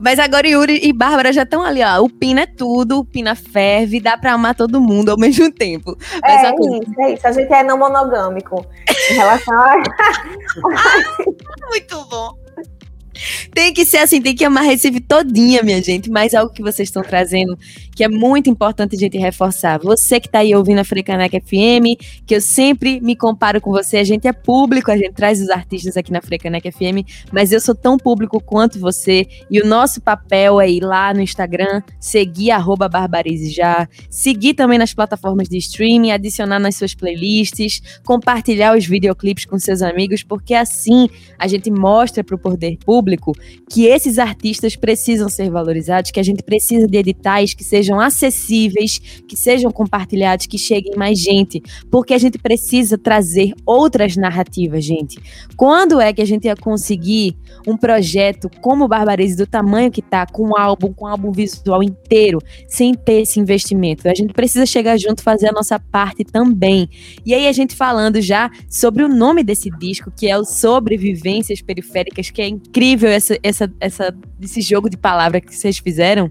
[0.00, 2.00] Mas agora Yuri e Bárbara já estão ali, ó.
[2.02, 5.96] O Pina é tudo, o Pina ferve, dá pra amar todo mundo ao mesmo tempo.
[6.22, 7.26] Mas É coisa isso, é isso.
[7.26, 8.64] A gente é não monogâmico
[9.10, 9.74] em relação a.
[11.70, 12.32] muito bom.
[13.52, 16.08] Tem que ser assim, tem que amar Recife todinha, minha gente.
[16.08, 17.58] Mas algo que vocês estão trazendo
[17.98, 19.80] que é muito importante a gente reforçar.
[19.80, 23.96] Você que está aí ouvindo a Frecaneca FM, que eu sempre me comparo com você,
[23.96, 27.60] a gente é público, a gente traz os artistas aqui na Frecaneca FM, mas eu
[27.60, 29.26] sou tão público quanto você.
[29.50, 34.78] E o nosso papel é ir lá no Instagram, seguir arroba Barbarize já, seguir também
[34.78, 40.54] nas plataformas de streaming, adicionar nas suas playlists, compartilhar os videoclipes com seus amigos, porque
[40.54, 43.32] assim a gente mostra para o poder público
[43.68, 48.00] que esses artistas precisam ser valorizados, que a gente precisa de editais que sejam sejam
[48.00, 54.84] acessíveis, que sejam compartilhados, que cheguem mais gente, porque a gente precisa trazer outras narrativas,
[54.84, 55.18] gente.
[55.56, 57.34] Quando é que a gente ia conseguir
[57.66, 61.32] um projeto como o Barbarize do tamanho que tá, com um álbum, com um álbum
[61.32, 64.08] visual inteiro, sem ter esse investimento?
[64.08, 66.88] A gente precisa chegar junto, fazer a nossa parte também.
[67.24, 71.62] E aí a gente falando já sobre o nome desse disco, que é o Sobrevivências
[71.62, 76.30] Periféricas, que é incrível essa, essa, essa, esse jogo de palavras que vocês fizeram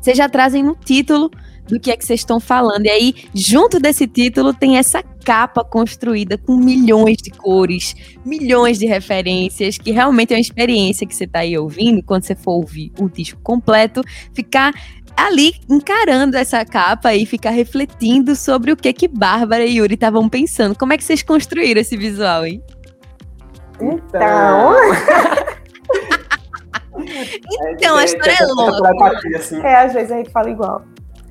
[0.00, 1.30] vocês já trazem no título
[1.66, 2.86] do que é que vocês estão falando.
[2.86, 8.86] E aí, junto desse título, tem essa capa construída com milhões de cores, milhões de
[8.86, 12.92] referências, que realmente é uma experiência que você está aí ouvindo, quando você for ouvir
[12.98, 14.02] o disco completo,
[14.34, 14.72] ficar
[15.16, 20.28] ali encarando essa capa e ficar refletindo sobre o que que Bárbara e Yuri estavam
[20.28, 20.76] pensando.
[20.76, 22.62] Como é que vocês construíram esse visual, hein?
[23.80, 24.74] Então.
[27.70, 29.18] Então, a história é longa.
[29.36, 29.60] Assim.
[29.60, 30.82] É, às vezes a gente fala igual.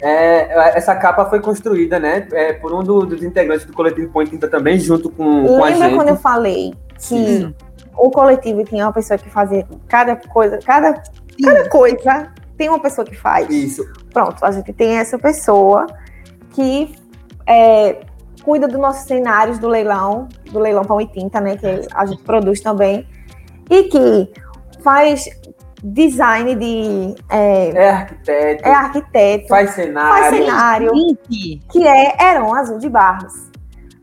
[0.01, 4.25] É, essa capa foi construída, né, é, por um do, dos integrantes do coletivo Põe
[4.25, 5.79] Tinta também, junto com, com a gente.
[5.79, 7.55] Lembra quando eu falei que Sim.
[7.95, 11.01] o coletivo tinha uma pessoa que fazia cada coisa, cada,
[11.41, 13.49] cada coisa tem uma pessoa que faz.
[13.49, 13.85] Isso.
[14.11, 15.87] Pronto, a gente tem essa pessoa
[16.51, 16.93] que
[17.47, 18.01] é,
[18.43, 22.21] cuida dos nossos cenários do leilão, do leilão Pão e Tinta, né, que a gente
[22.23, 23.07] produz também,
[23.69, 24.31] e que
[24.83, 25.25] faz
[25.83, 27.15] design de.
[27.29, 28.67] É, é, arquiteto.
[28.67, 29.47] É arquiteto.
[29.47, 30.23] Faz cenário.
[30.23, 30.91] Faz cenário.
[31.29, 33.51] Que é Heron Azul de Barros.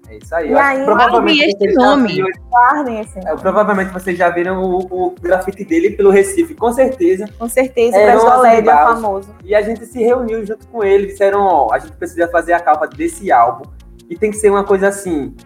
[0.09, 0.51] É isso aí.
[0.51, 2.23] E aí provavelmente esse nome.
[2.51, 3.31] Guardem esse nome.
[3.31, 7.27] É, provavelmente vocês já viram o, o, grafite dele pelo Recife, com certeza.
[7.39, 9.33] Com certeza, é, o é famoso.
[9.45, 12.61] E a gente se reuniu junto com ele, disseram, ó, a gente precisa fazer a
[12.61, 13.71] capa desse álbum.
[14.09, 15.37] E tem que ser uma coisa assim,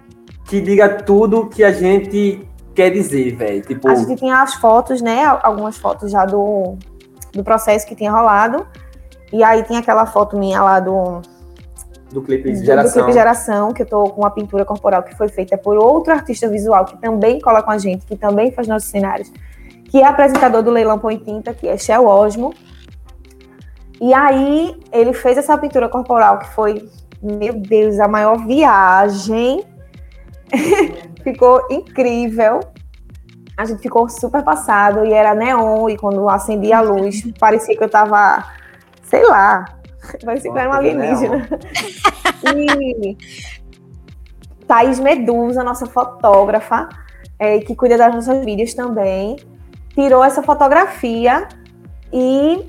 [0.47, 3.63] que diga tudo que a gente quer dizer, velho?
[3.63, 3.89] Tipo...
[3.89, 5.25] A gente tinha as fotos, né?
[5.43, 6.77] Algumas fotos já do,
[7.33, 8.67] do processo que tinha rolado.
[9.33, 11.23] E aí tem aquela foto minha lá do.
[12.13, 12.93] Do clipe de geração.
[12.93, 16.13] Do clipe geração, que eu tô com uma pintura corporal que foi feita por outro
[16.13, 19.33] artista visual que também cola com a gente, que também faz nossos cenários,
[19.91, 22.55] que é apresentador do Leilão Põe Tinta, que é Shell Osmo.
[24.01, 26.89] E aí ele fez essa pintura corporal que foi,
[27.23, 29.65] meu Deus, a maior viagem
[31.25, 32.61] ficou incrível.
[33.57, 37.83] A gente ficou super passado e era neon, e quando acendia a luz, parecia que
[37.83, 38.45] eu tava,
[39.03, 39.65] sei lá,
[40.25, 41.49] parecia que era uma alienígena.
[42.55, 43.17] e
[44.67, 46.89] Thaís Medusa, nossa fotógrafa,
[47.39, 49.37] é, que cuida das nossas vídeos também,
[49.95, 51.49] tirou essa fotografia
[52.13, 52.67] e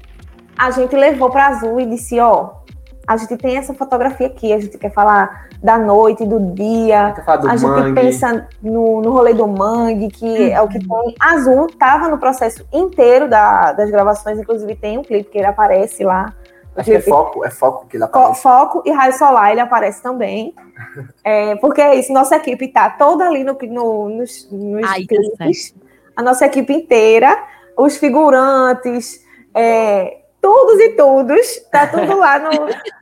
[0.57, 2.64] a gente levou para Azul e disse, ó,
[3.07, 7.49] a gente tem essa fotografia aqui, a gente quer falar da noite, do dia, do
[7.49, 10.53] a gente pensa no, no rolê do mangue, que uhum.
[10.53, 11.15] é o que tem.
[11.19, 16.03] Azul estava no processo inteiro da, das gravações, inclusive tem um clipe que ele aparece
[16.03, 16.33] lá.
[16.75, 18.41] Acho que é foco, é foco que ele aparece.
[18.41, 20.53] Foco e raio solar ele aparece também.
[21.23, 25.73] é, porque é isso, nossa equipe tá toda ali no, no, nos, nos Ai, clipes.
[26.15, 27.37] A nossa equipe inteira,
[27.77, 32.51] os figurantes, é, todos e todos, tá tudo lá no.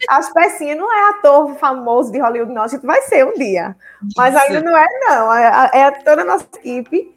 [0.07, 2.63] As pecinhas não é ator famoso de Hollywood, não.
[2.63, 3.75] A gente vai ser um dia.
[4.15, 5.33] Mas ainda não é, não.
[5.33, 7.13] É, é toda a nossa equipe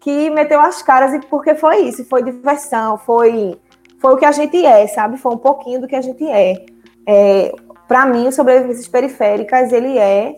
[0.00, 3.60] que meteu as caras e porque foi isso, foi diversão, foi,
[4.00, 5.18] foi o que a gente é, sabe?
[5.18, 6.64] Foi um pouquinho do que a gente é.
[7.06, 7.52] é
[7.86, 10.34] Para mim, Sobrevivências Periféricas, ele é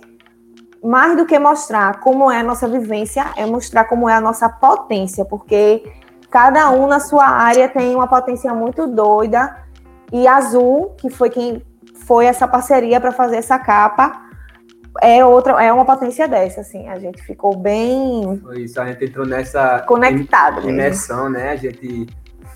[0.83, 4.49] mais do que mostrar como é a nossa vivência, é mostrar como é a nossa
[4.49, 5.85] potência, porque
[6.31, 9.57] cada um na sua área tem uma potência muito doida.
[10.13, 11.63] E Azul, que foi quem
[12.07, 14.31] foi essa parceria para fazer essa capa,
[15.01, 16.89] é outra, é uma potência dessa, assim.
[16.89, 18.41] A gente ficou bem.
[18.43, 21.51] Foi isso, a gente entrou nessa conectado, imersão, né?
[21.51, 22.07] A gente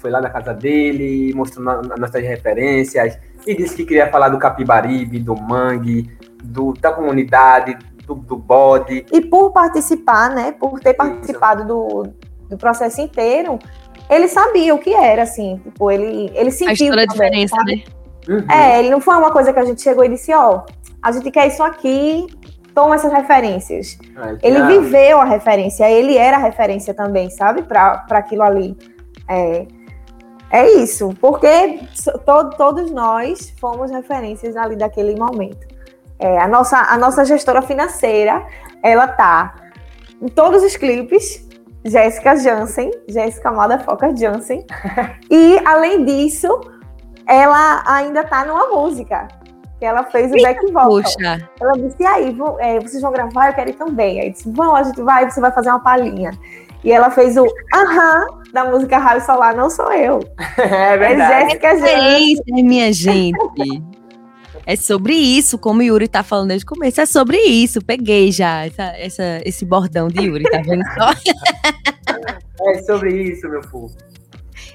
[0.01, 5.19] foi lá na casa dele, mostrou nossas referências e disse que queria falar do capibaribe,
[5.19, 6.11] do mangue,
[6.43, 9.07] do, da comunidade, do, do bode.
[9.13, 10.53] E por participar, né?
[10.53, 12.13] Por ter participado do,
[12.55, 13.59] do processo inteiro,
[14.09, 16.93] ele sabia o que era, assim, tipo, ele, ele sentiu.
[16.93, 17.77] A também, diferença, sabe?
[17.77, 17.83] né?
[18.29, 18.51] Uhum.
[18.51, 21.13] É, ele não foi uma coisa que a gente chegou e disse, ó, oh, a
[21.13, 22.27] gente quer isso aqui,
[22.75, 23.99] toma essas referências.
[24.17, 27.63] Ah, ele viveu a referência, ele era a referência também, sabe?
[27.63, 28.77] Para aquilo ali.
[29.29, 29.67] É,
[30.51, 31.81] é isso, porque
[32.25, 35.67] to, todos nós fomos referências ali daquele momento.
[36.19, 38.47] É, a, nossa, a nossa gestora financeira,
[38.83, 39.55] ela tá
[40.23, 41.44] em todos os clipes,
[41.85, 44.65] Jéssica Jansen, Jéssica Motherfucker Jansen.
[45.31, 46.49] e, além disso,
[47.27, 49.29] ela ainda tá numa música,
[49.79, 50.89] que ela fez o back vocal.
[50.89, 51.49] Puxa.
[51.61, 53.49] Ela disse, e aí, vão, é, vocês vão gravar?
[53.49, 54.21] Eu quero ir também.
[54.21, 56.31] Aí disse, vão, a gente vai, você vai fazer uma palhinha.
[56.83, 60.21] E ela fez o aham da música Raio Solar, não sou eu.
[60.59, 61.33] É verdade.
[61.33, 62.37] É Jéssica Jansen.
[62.59, 63.39] É minha gente.
[64.67, 67.01] É sobre isso, como o Yuri tá falando desde o começo.
[67.01, 67.83] É sobre isso.
[67.83, 71.13] Peguei já essa, essa, esse bordão de Yuri, tá vendo só?
[72.67, 73.95] É sobre isso, meu povo.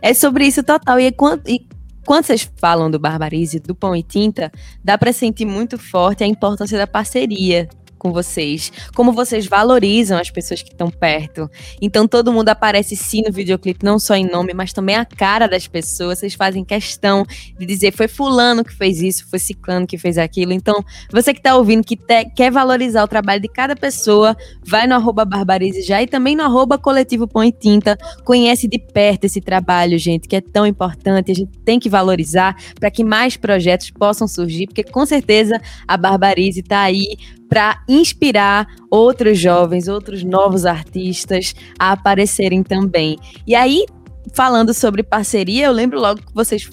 [0.02, 1.00] É sobre isso total.
[1.00, 1.66] E, quando, e
[2.06, 4.52] quando vocês falam do Barbarize, do Pão e Tinta,
[4.84, 7.68] dá para sentir muito forte a importância da parceria
[8.00, 11.50] com vocês, como vocês valorizam as pessoas que estão perto.
[11.82, 15.48] Então todo mundo aparece sim no videoclipe, não só em nome, mas também a cara
[15.48, 16.20] das pessoas.
[16.20, 17.26] Vocês fazem questão
[17.60, 20.54] de dizer foi fulano que fez isso, foi ciclano que fez aquilo.
[20.54, 24.36] Então, você que está ouvindo, que te, quer valorizar o trabalho de cada pessoa,
[24.66, 27.98] vai no arroba Barbarize já e também no arroba Coletivo Põe Tinta.
[28.24, 31.32] Conhece de perto esse trabalho, gente, que é tão importante.
[31.32, 35.98] A gente tem que valorizar para que mais projetos possam surgir, porque com certeza a
[35.98, 37.18] Barbarize está aí
[37.50, 43.18] para inspirar outros jovens, outros novos artistas a aparecerem também.
[43.46, 43.86] E aí,
[44.34, 46.70] falando sobre parceria, eu lembro logo que vocês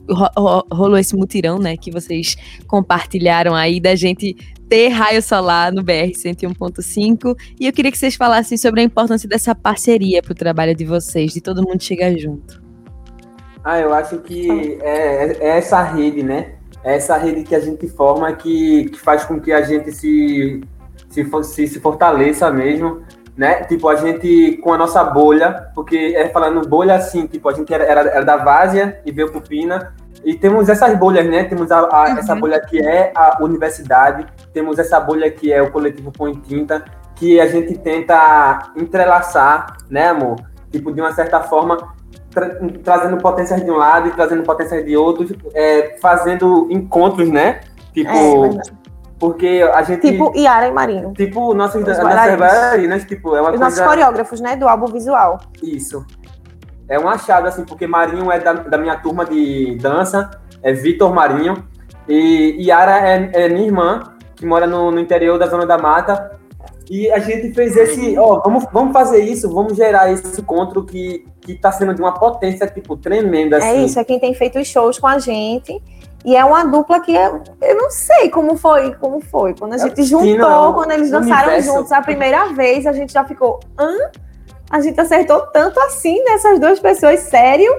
[0.71, 2.37] rolou esse mutirão, né, que vocês
[2.67, 4.37] compartilharam aí da gente
[4.69, 9.29] ter raio solar no BR 101.5, e eu queria que vocês falassem sobre a importância
[9.29, 12.61] dessa parceria para o trabalho de vocês, de todo mundo chegar junto.
[13.65, 16.55] Ah, eu acho que é, é essa rede, né?
[16.85, 20.61] É essa rede que a gente forma que, que faz com que a gente se,
[21.09, 23.03] se, se, se fortaleça mesmo,
[23.37, 23.65] né?
[23.65, 27.73] Tipo, a gente com a nossa bolha, porque é falando bolha assim, tipo, a gente
[27.73, 31.45] era, era, era da Várzea e veio pro Pina, e temos essas bolhas, né?
[31.45, 32.19] Temos a, a, uhum.
[32.19, 36.85] essa bolha que é a universidade, temos essa bolha que é o coletivo Põe Tinta,
[37.15, 40.37] que a gente tenta entrelaçar, né, amor?
[40.71, 41.95] Tipo, de uma certa forma,
[42.37, 42.51] tra
[42.85, 47.61] trazendo potências de um lado e trazendo potências de outro, é, fazendo encontros, né?
[47.95, 48.61] Tipo, é,
[49.19, 50.03] porque a gente.
[50.03, 51.15] Tipo Yara e Marinho.
[51.15, 53.65] Tipo, nossas, nossas bailarinas, tipo, é uma Os coisa...
[53.65, 54.55] nossos coreógrafos, né?
[54.55, 55.41] Do álbum visual.
[55.63, 56.05] Isso.
[56.89, 60.31] É um achado, assim, porque Marinho é da, da minha turma de dança,
[60.63, 61.67] é Vitor Marinho,
[62.07, 64.03] e Yara é, é minha irmã,
[64.37, 66.39] que mora no, no interior da Zona da Mata,
[66.89, 71.27] e a gente fez esse, ó, vamos, vamos fazer isso, vamos gerar esse encontro que,
[71.41, 73.69] que tá sendo de uma potência, tipo, tremenda, é assim.
[73.69, 75.83] É isso, é quem tem feito os shows com a gente.
[76.25, 79.55] E é uma dupla que eu, eu não sei como foi, como foi.
[79.55, 81.73] Quando a é gente é juntou, quando eles dançaram universo.
[81.73, 83.93] juntos a primeira vez, a gente já ficou, hã?
[84.69, 87.73] A gente acertou tanto assim nessas duas pessoas, sério?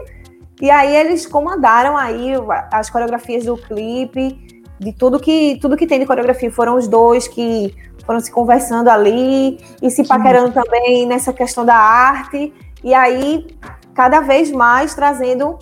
[0.61, 2.33] E aí eles comandaram aí
[2.71, 7.27] as coreografias do clipe, de tudo que tudo que tem de coreografia foram os dois
[7.27, 7.75] que
[8.07, 10.53] foram se conversando ali e se paquerando Sim.
[10.53, 12.53] também nessa questão da arte.
[12.81, 13.45] E aí,
[13.93, 15.59] cada vez mais trazendo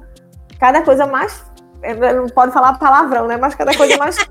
[0.60, 1.44] cada coisa mais.
[1.82, 3.36] É, não pode falar palavrão, né?
[3.36, 4.16] Mas cada coisa mais.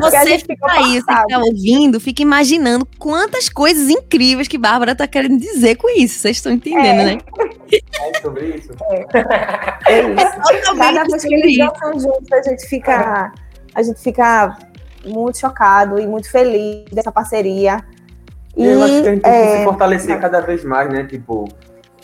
[0.00, 5.06] Você fica aí, você que tá ouvindo, fica imaginando quantas coisas incríveis que Bárbara tá
[5.06, 6.18] querendo dizer com isso.
[6.18, 7.04] Vocês estão entendendo, é.
[7.04, 7.18] né?
[7.72, 8.72] É sobre isso?
[9.86, 10.76] É, é isso.
[10.76, 13.32] Cada vez que eles dançam juntos, a gente fica.
[13.74, 14.56] A gente fica
[15.06, 17.82] muito chocado e muito feliz dessa parceria.
[18.56, 21.04] E, eu acho que a gente tem que se fortalecer cada vez mais, né?
[21.04, 21.48] Tipo,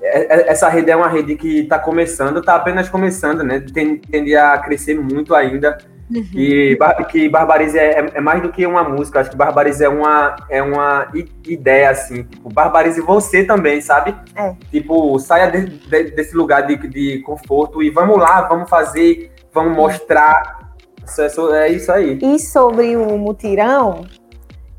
[0.00, 3.60] é, é, essa rede é uma rede que está começando, está apenas começando, né?
[3.60, 5.78] Tende a crescer muito ainda.
[6.10, 6.26] Uhum.
[6.34, 6.78] E
[7.10, 10.36] que Barbarize é, é, é, mais do que uma música, acho que Barbarize é uma,
[10.48, 11.06] é uma
[11.46, 12.22] ideia, assim.
[12.22, 14.14] Tipo, Barbarize você também, sabe?
[14.34, 14.54] É.
[14.70, 19.76] Tipo, saia de, de, desse lugar de, de conforto e vamos lá, vamos fazer, vamos
[19.76, 20.57] mostrar
[21.54, 22.18] é isso aí.
[22.22, 24.04] E sobre o mutirão,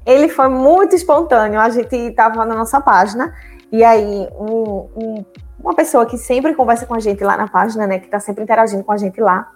[0.06, 1.60] ele foi muito espontâneo.
[1.60, 3.34] A gente estava na nossa página
[3.72, 5.26] e aí um, um,
[5.60, 8.44] uma pessoa que sempre conversa com a gente lá na página, né, que está sempre
[8.44, 9.52] interagindo com a gente lá,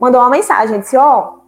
[0.00, 1.38] mandou uma mensagem, disse, ó, oh,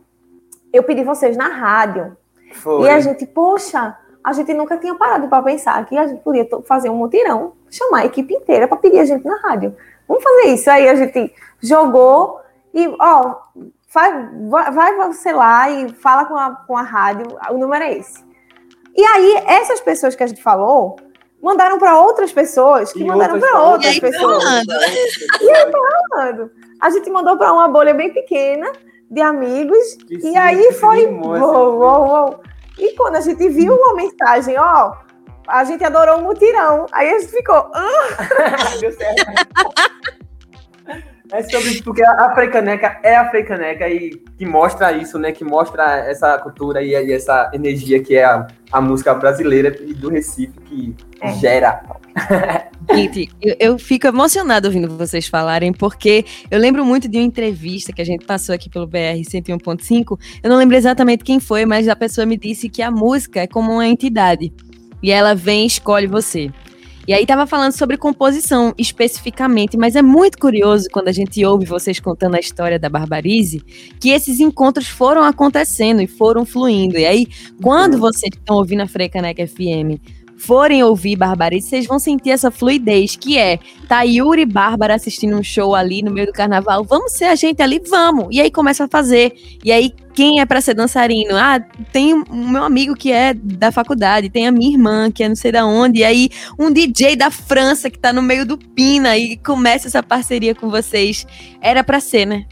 [0.73, 2.16] eu pedi vocês na rádio.
[2.55, 2.87] Foi.
[2.87, 6.49] E a gente, poxa, a gente nunca tinha parado para pensar que a gente podia
[6.64, 9.75] fazer um mutirão, chamar a equipe inteira para pedir a gente na rádio.
[10.07, 10.70] Vamos fazer isso.
[10.70, 12.40] Aí a gente jogou
[12.75, 13.37] e, ó,
[13.92, 18.24] vai, vai você lá e fala com a, com a rádio, o número é esse.
[18.96, 20.96] E aí, essas pessoas que a gente falou,
[21.42, 24.44] mandaram para outras pessoas, que e mandaram para outras e pessoas.
[25.40, 25.72] E aí
[26.10, 26.50] falando.
[26.80, 28.70] A gente mandou para uma bolha bem pequena
[29.10, 31.06] de amigos, que e sim, aí foi.
[31.06, 32.40] Uou, uou, uou.
[32.78, 34.94] E quando a gente viu uma mensagem, ó,
[35.46, 36.86] a gente adorou o mutirão.
[36.92, 37.70] Aí a gente ficou.
[37.74, 38.76] Ah!
[38.80, 40.19] Deu certo.
[41.33, 45.31] É sobre porque a Africaneca é a Africaneca e que mostra isso, né?
[45.31, 49.94] Que mostra essa cultura e, e essa energia que é a, a, música brasileira e
[49.94, 51.33] do Recife que é.
[51.35, 51.83] gera.
[52.92, 57.92] Gente, eu, eu, fico emocionada ouvindo vocês falarem, porque eu lembro muito de uma entrevista
[57.92, 60.18] que a gente passou aqui pelo BR 101.5.
[60.42, 63.46] Eu não lembro exatamente quem foi, mas a pessoa me disse que a música é
[63.46, 64.52] como uma entidade.
[65.02, 66.50] E ela vem e escolhe você.
[67.09, 71.65] E aí tava falando sobre composição especificamente, mas é muito curioso quando a gente ouve
[71.65, 73.61] vocês contando a história da Barbarize,
[73.98, 76.98] que esses encontros foram acontecendo e foram fluindo.
[76.98, 77.27] E aí,
[77.63, 78.01] quando uhum.
[78.01, 79.98] vocês estão ouvindo a Frecaneca FM,
[80.40, 85.37] forem ouvir Barbarize, vocês vão sentir essa fluidez, que é tá Yuri e Bárbara assistindo
[85.37, 88.29] um show ali no meio do carnaval, vamos ser a gente ali, vamos.
[88.31, 89.35] E aí começa a fazer.
[89.63, 91.37] E aí quem é para ser dançarino?
[91.37, 91.61] Ah,
[91.92, 95.37] tem o meu amigo que é da faculdade, tem a minha irmã que é não
[95.37, 99.17] sei da onde, e aí um DJ da França que tá no meio do Pina
[99.17, 101.27] e começa essa parceria com vocês.
[101.61, 102.44] Era para ser, né?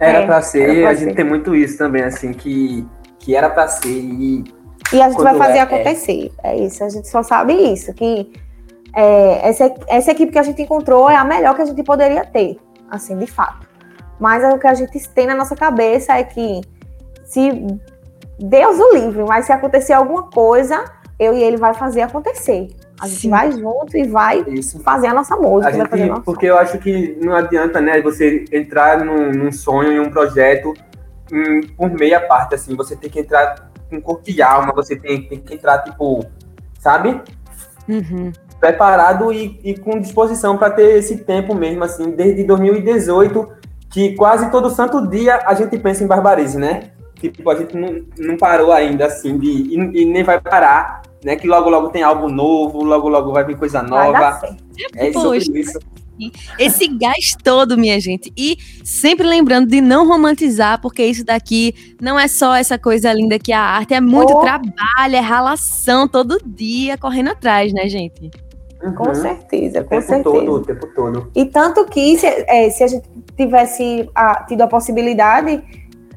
[0.00, 1.04] Era é, para ser, era pra a ser.
[1.04, 2.86] gente tem muito isso também, assim, que,
[3.18, 4.44] que era para ser e
[4.92, 6.32] e a gente vai fazer é, é, acontecer.
[6.42, 6.52] É.
[6.52, 6.64] é.
[6.64, 8.30] isso, a gente só sabe isso, que
[8.94, 12.24] é, essa, essa equipe que a gente encontrou é a melhor que a gente poderia
[12.24, 12.58] ter,
[12.90, 13.66] assim, de fato.
[14.20, 16.60] Mas o que a gente tem na nossa cabeça é que
[17.24, 17.66] se
[18.38, 20.84] Deus o livre, mas se acontecer alguma coisa,
[21.18, 22.68] eu e ele vai fazer acontecer.
[23.00, 23.30] A gente Sim.
[23.30, 24.80] vai junto e vai Isso.
[24.80, 25.68] fazer a nossa música.
[25.68, 29.92] A gente, nossa porque eu acho que não adianta, né, você entrar num, num sonho,
[29.92, 30.72] em um projeto
[31.32, 35.22] em, por meia parte, assim, você tem que entrar com corpo e alma, você tem,
[35.22, 36.24] tem que entrar, tipo,
[36.78, 37.20] sabe?
[37.88, 38.32] Uhum.
[38.60, 43.48] Preparado e, e, com disposição para ter esse tempo mesmo, assim, desde 2018,
[43.90, 46.90] que quase todo santo dia a gente pensa em barbarize, né?
[47.20, 51.36] Tipo, a gente não, não parou ainda, assim, de, e, e nem vai parar, né?
[51.36, 54.40] Que logo, logo tem algo novo, logo, logo vai vir coisa nova.
[54.96, 55.78] É sobre isso.
[56.58, 58.32] Esse gás todo, minha gente.
[58.36, 63.38] E sempre lembrando de não romantizar, porque isso daqui não é só essa coisa linda
[63.38, 64.40] que é a arte, é muito oh.
[64.40, 68.30] trabalho, é ralação todo dia correndo atrás, né, gente?
[68.82, 68.94] Uhum.
[68.94, 70.22] Com certeza, com o tempo certeza.
[70.22, 71.30] Todo, o tempo todo.
[71.34, 75.62] E tanto que se, é, se a gente tivesse a, tido a possibilidade,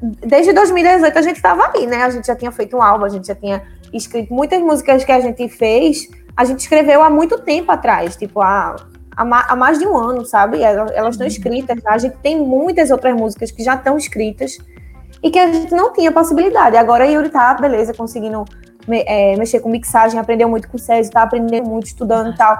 [0.02, 2.02] desde 2018 a gente estava ali, né?
[2.02, 5.12] A gente já tinha feito um álbum, a gente já tinha escrito muitas músicas que
[5.12, 8.76] a gente fez, a gente escreveu há muito tempo atrás, tipo, há
[9.18, 10.62] há, mais de um ano, sabe?
[10.62, 11.78] Elas, estão escritas.
[11.84, 14.58] A gente tem muitas outras músicas que já estão escritas
[15.22, 16.76] e que a gente não tinha possibilidade.
[16.76, 18.44] Agora a Yuri tá, beleza, conseguindo
[18.86, 22.36] me, é, mexer com mixagem, aprendeu muito com o César, tá aprendendo muito, estudando e
[22.36, 22.56] tal.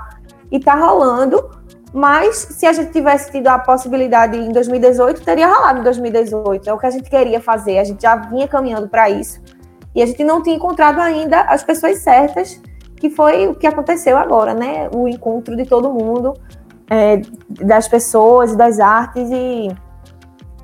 [0.51, 1.49] E tá rolando.
[1.93, 6.69] Mas se a gente tivesse tido a possibilidade em 2018, teria rolado em 2018.
[6.69, 7.79] É o que a gente queria fazer.
[7.79, 9.41] A gente já vinha caminhando para isso.
[9.95, 12.61] E a gente não tinha encontrado ainda as pessoas certas
[12.97, 14.91] que foi o que aconteceu agora, né?
[14.95, 16.35] O encontro de todo mundo,
[16.91, 19.69] é, das pessoas, das artes e,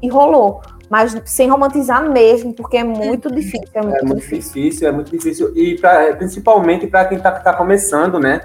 [0.03, 0.61] e rolou.
[0.91, 3.69] Mas sem romantizar mesmo, porque é muito difícil.
[3.73, 4.63] É muito, é muito difícil.
[4.63, 4.89] difícil.
[4.89, 5.53] é muito difícil.
[5.57, 8.41] E pra, principalmente para quem está tá começando, né?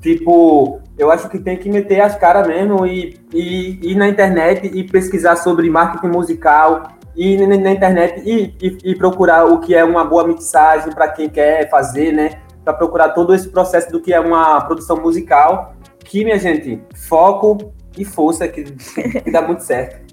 [0.00, 4.66] Tipo, eu acho que tem que meter as caras mesmo e, e ir na internet
[4.66, 9.84] e pesquisar sobre marketing musical, ir na internet e, e, e procurar o que é
[9.84, 12.40] uma boa mixagem para quem quer fazer, né?
[12.66, 17.72] para procurar todo esse processo do que é uma produção musical, que, minha gente, foco
[17.96, 18.64] e força que,
[19.22, 20.05] que dá muito certo.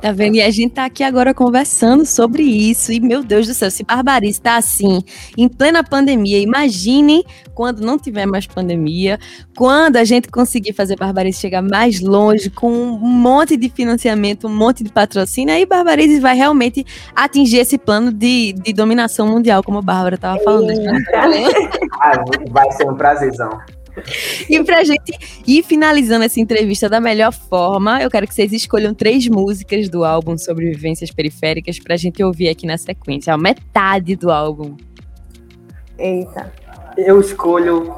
[0.00, 0.36] Tá vendo?
[0.36, 2.92] E a gente tá aqui agora conversando sobre isso.
[2.92, 5.02] E, meu Deus do céu, se Barbarice tá assim,
[5.36, 7.22] em plena pandemia, imaginem
[7.54, 9.18] quando não tiver mais pandemia,
[9.56, 14.54] quando a gente conseguir fazer Barbarice chegar mais longe, com um monte de financiamento, um
[14.54, 16.84] monte de patrocínio, aí Barbarice vai realmente
[17.14, 20.72] atingir esse plano de, de dominação mundial, como a Bárbara tava falando.
[22.00, 23.50] ah, vai ser um prazerzão.
[24.48, 25.12] E pra gente
[25.46, 30.04] ir finalizando essa entrevista da melhor forma, eu quero que vocês escolham três músicas do
[30.04, 34.76] álbum Sobrevivências Periféricas pra gente ouvir aqui na sequência, a metade do álbum.
[35.98, 36.52] Eita.
[36.96, 37.94] Eu escolho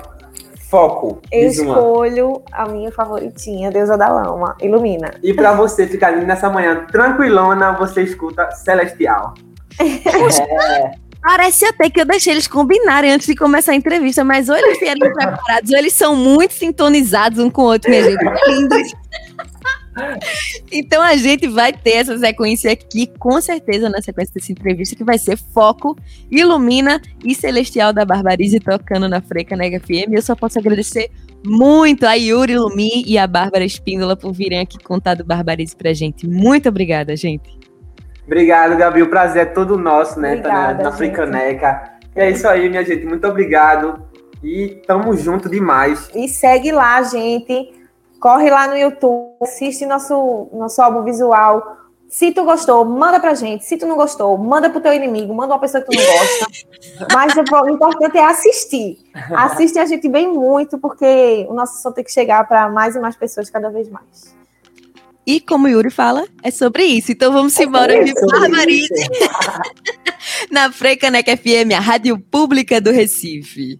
[0.74, 1.20] Foco.
[1.30, 5.14] Eu escolho a minha favoritinha, Deusa da Lama, Ilumina.
[5.22, 9.34] E pra você ficar nessa manhã tranquilona, você escuta Celestial.
[9.78, 11.03] é.
[11.24, 14.78] Parece até que eu deixei eles combinarem antes de começar a entrevista, mas ou eles
[14.78, 18.22] vieram preparados, ou eles são muito sintonizados um com o outro, minha gente.
[18.22, 18.76] É lindo.
[20.70, 25.04] Então a gente vai ter essa sequência aqui, com certeza, na sequência dessa entrevista, que
[25.04, 25.96] vai ser Foco,
[26.30, 30.12] Ilumina e Celestial da Barbarize tocando na Freca Nega FM.
[30.12, 31.10] Eu só posso agradecer
[31.46, 35.94] muito a Yuri Lumi e a Bárbara Espíndola por virem aqui contar do Barbarize pra
[35.94, 36.26] gente.
[36.26, 37.63] Muito obrigada, gente.
[38.26, 39.02] Obrigado, Gabi.
[39.02, 40.34] O prazer é todo nosso, né?
[40.36, 41.94] Obrigada, na, na Fricaneca.
[42.14, 43.04] É isso aí, minha gente.
[43.04, 44.02] Muito obrigado.
[44.42, 46.10] E tamo junto demais.
[46.14, 47.72] E segue lá, gente.
[48.20, 51.76] Corre lá no YouTube, assiste nosso, nosso álbum visual.
[52.08, 53.64] Se tu gostou, manda pra gente.
[53.64, 56.46] Se tu não gostou, manda pro teu inimigo, manda uma pessoa que tu não gosta.
[57.12, 58.98] Mas o importante é assistir.
[59.34, 63.00] Assiste a gente bem muito, porque o nosso som tem que chegar para mais e
[63.00, 64.34] mais pessoas cada vez mais.
[65.26, 67.12] E como o Yuri fala, é sobre isso.
[67.12, 68.88] Então vamos é embora de Barbarize.
[70.50, 73.78] Na Freicaneca FM, a rádio pública do Recife.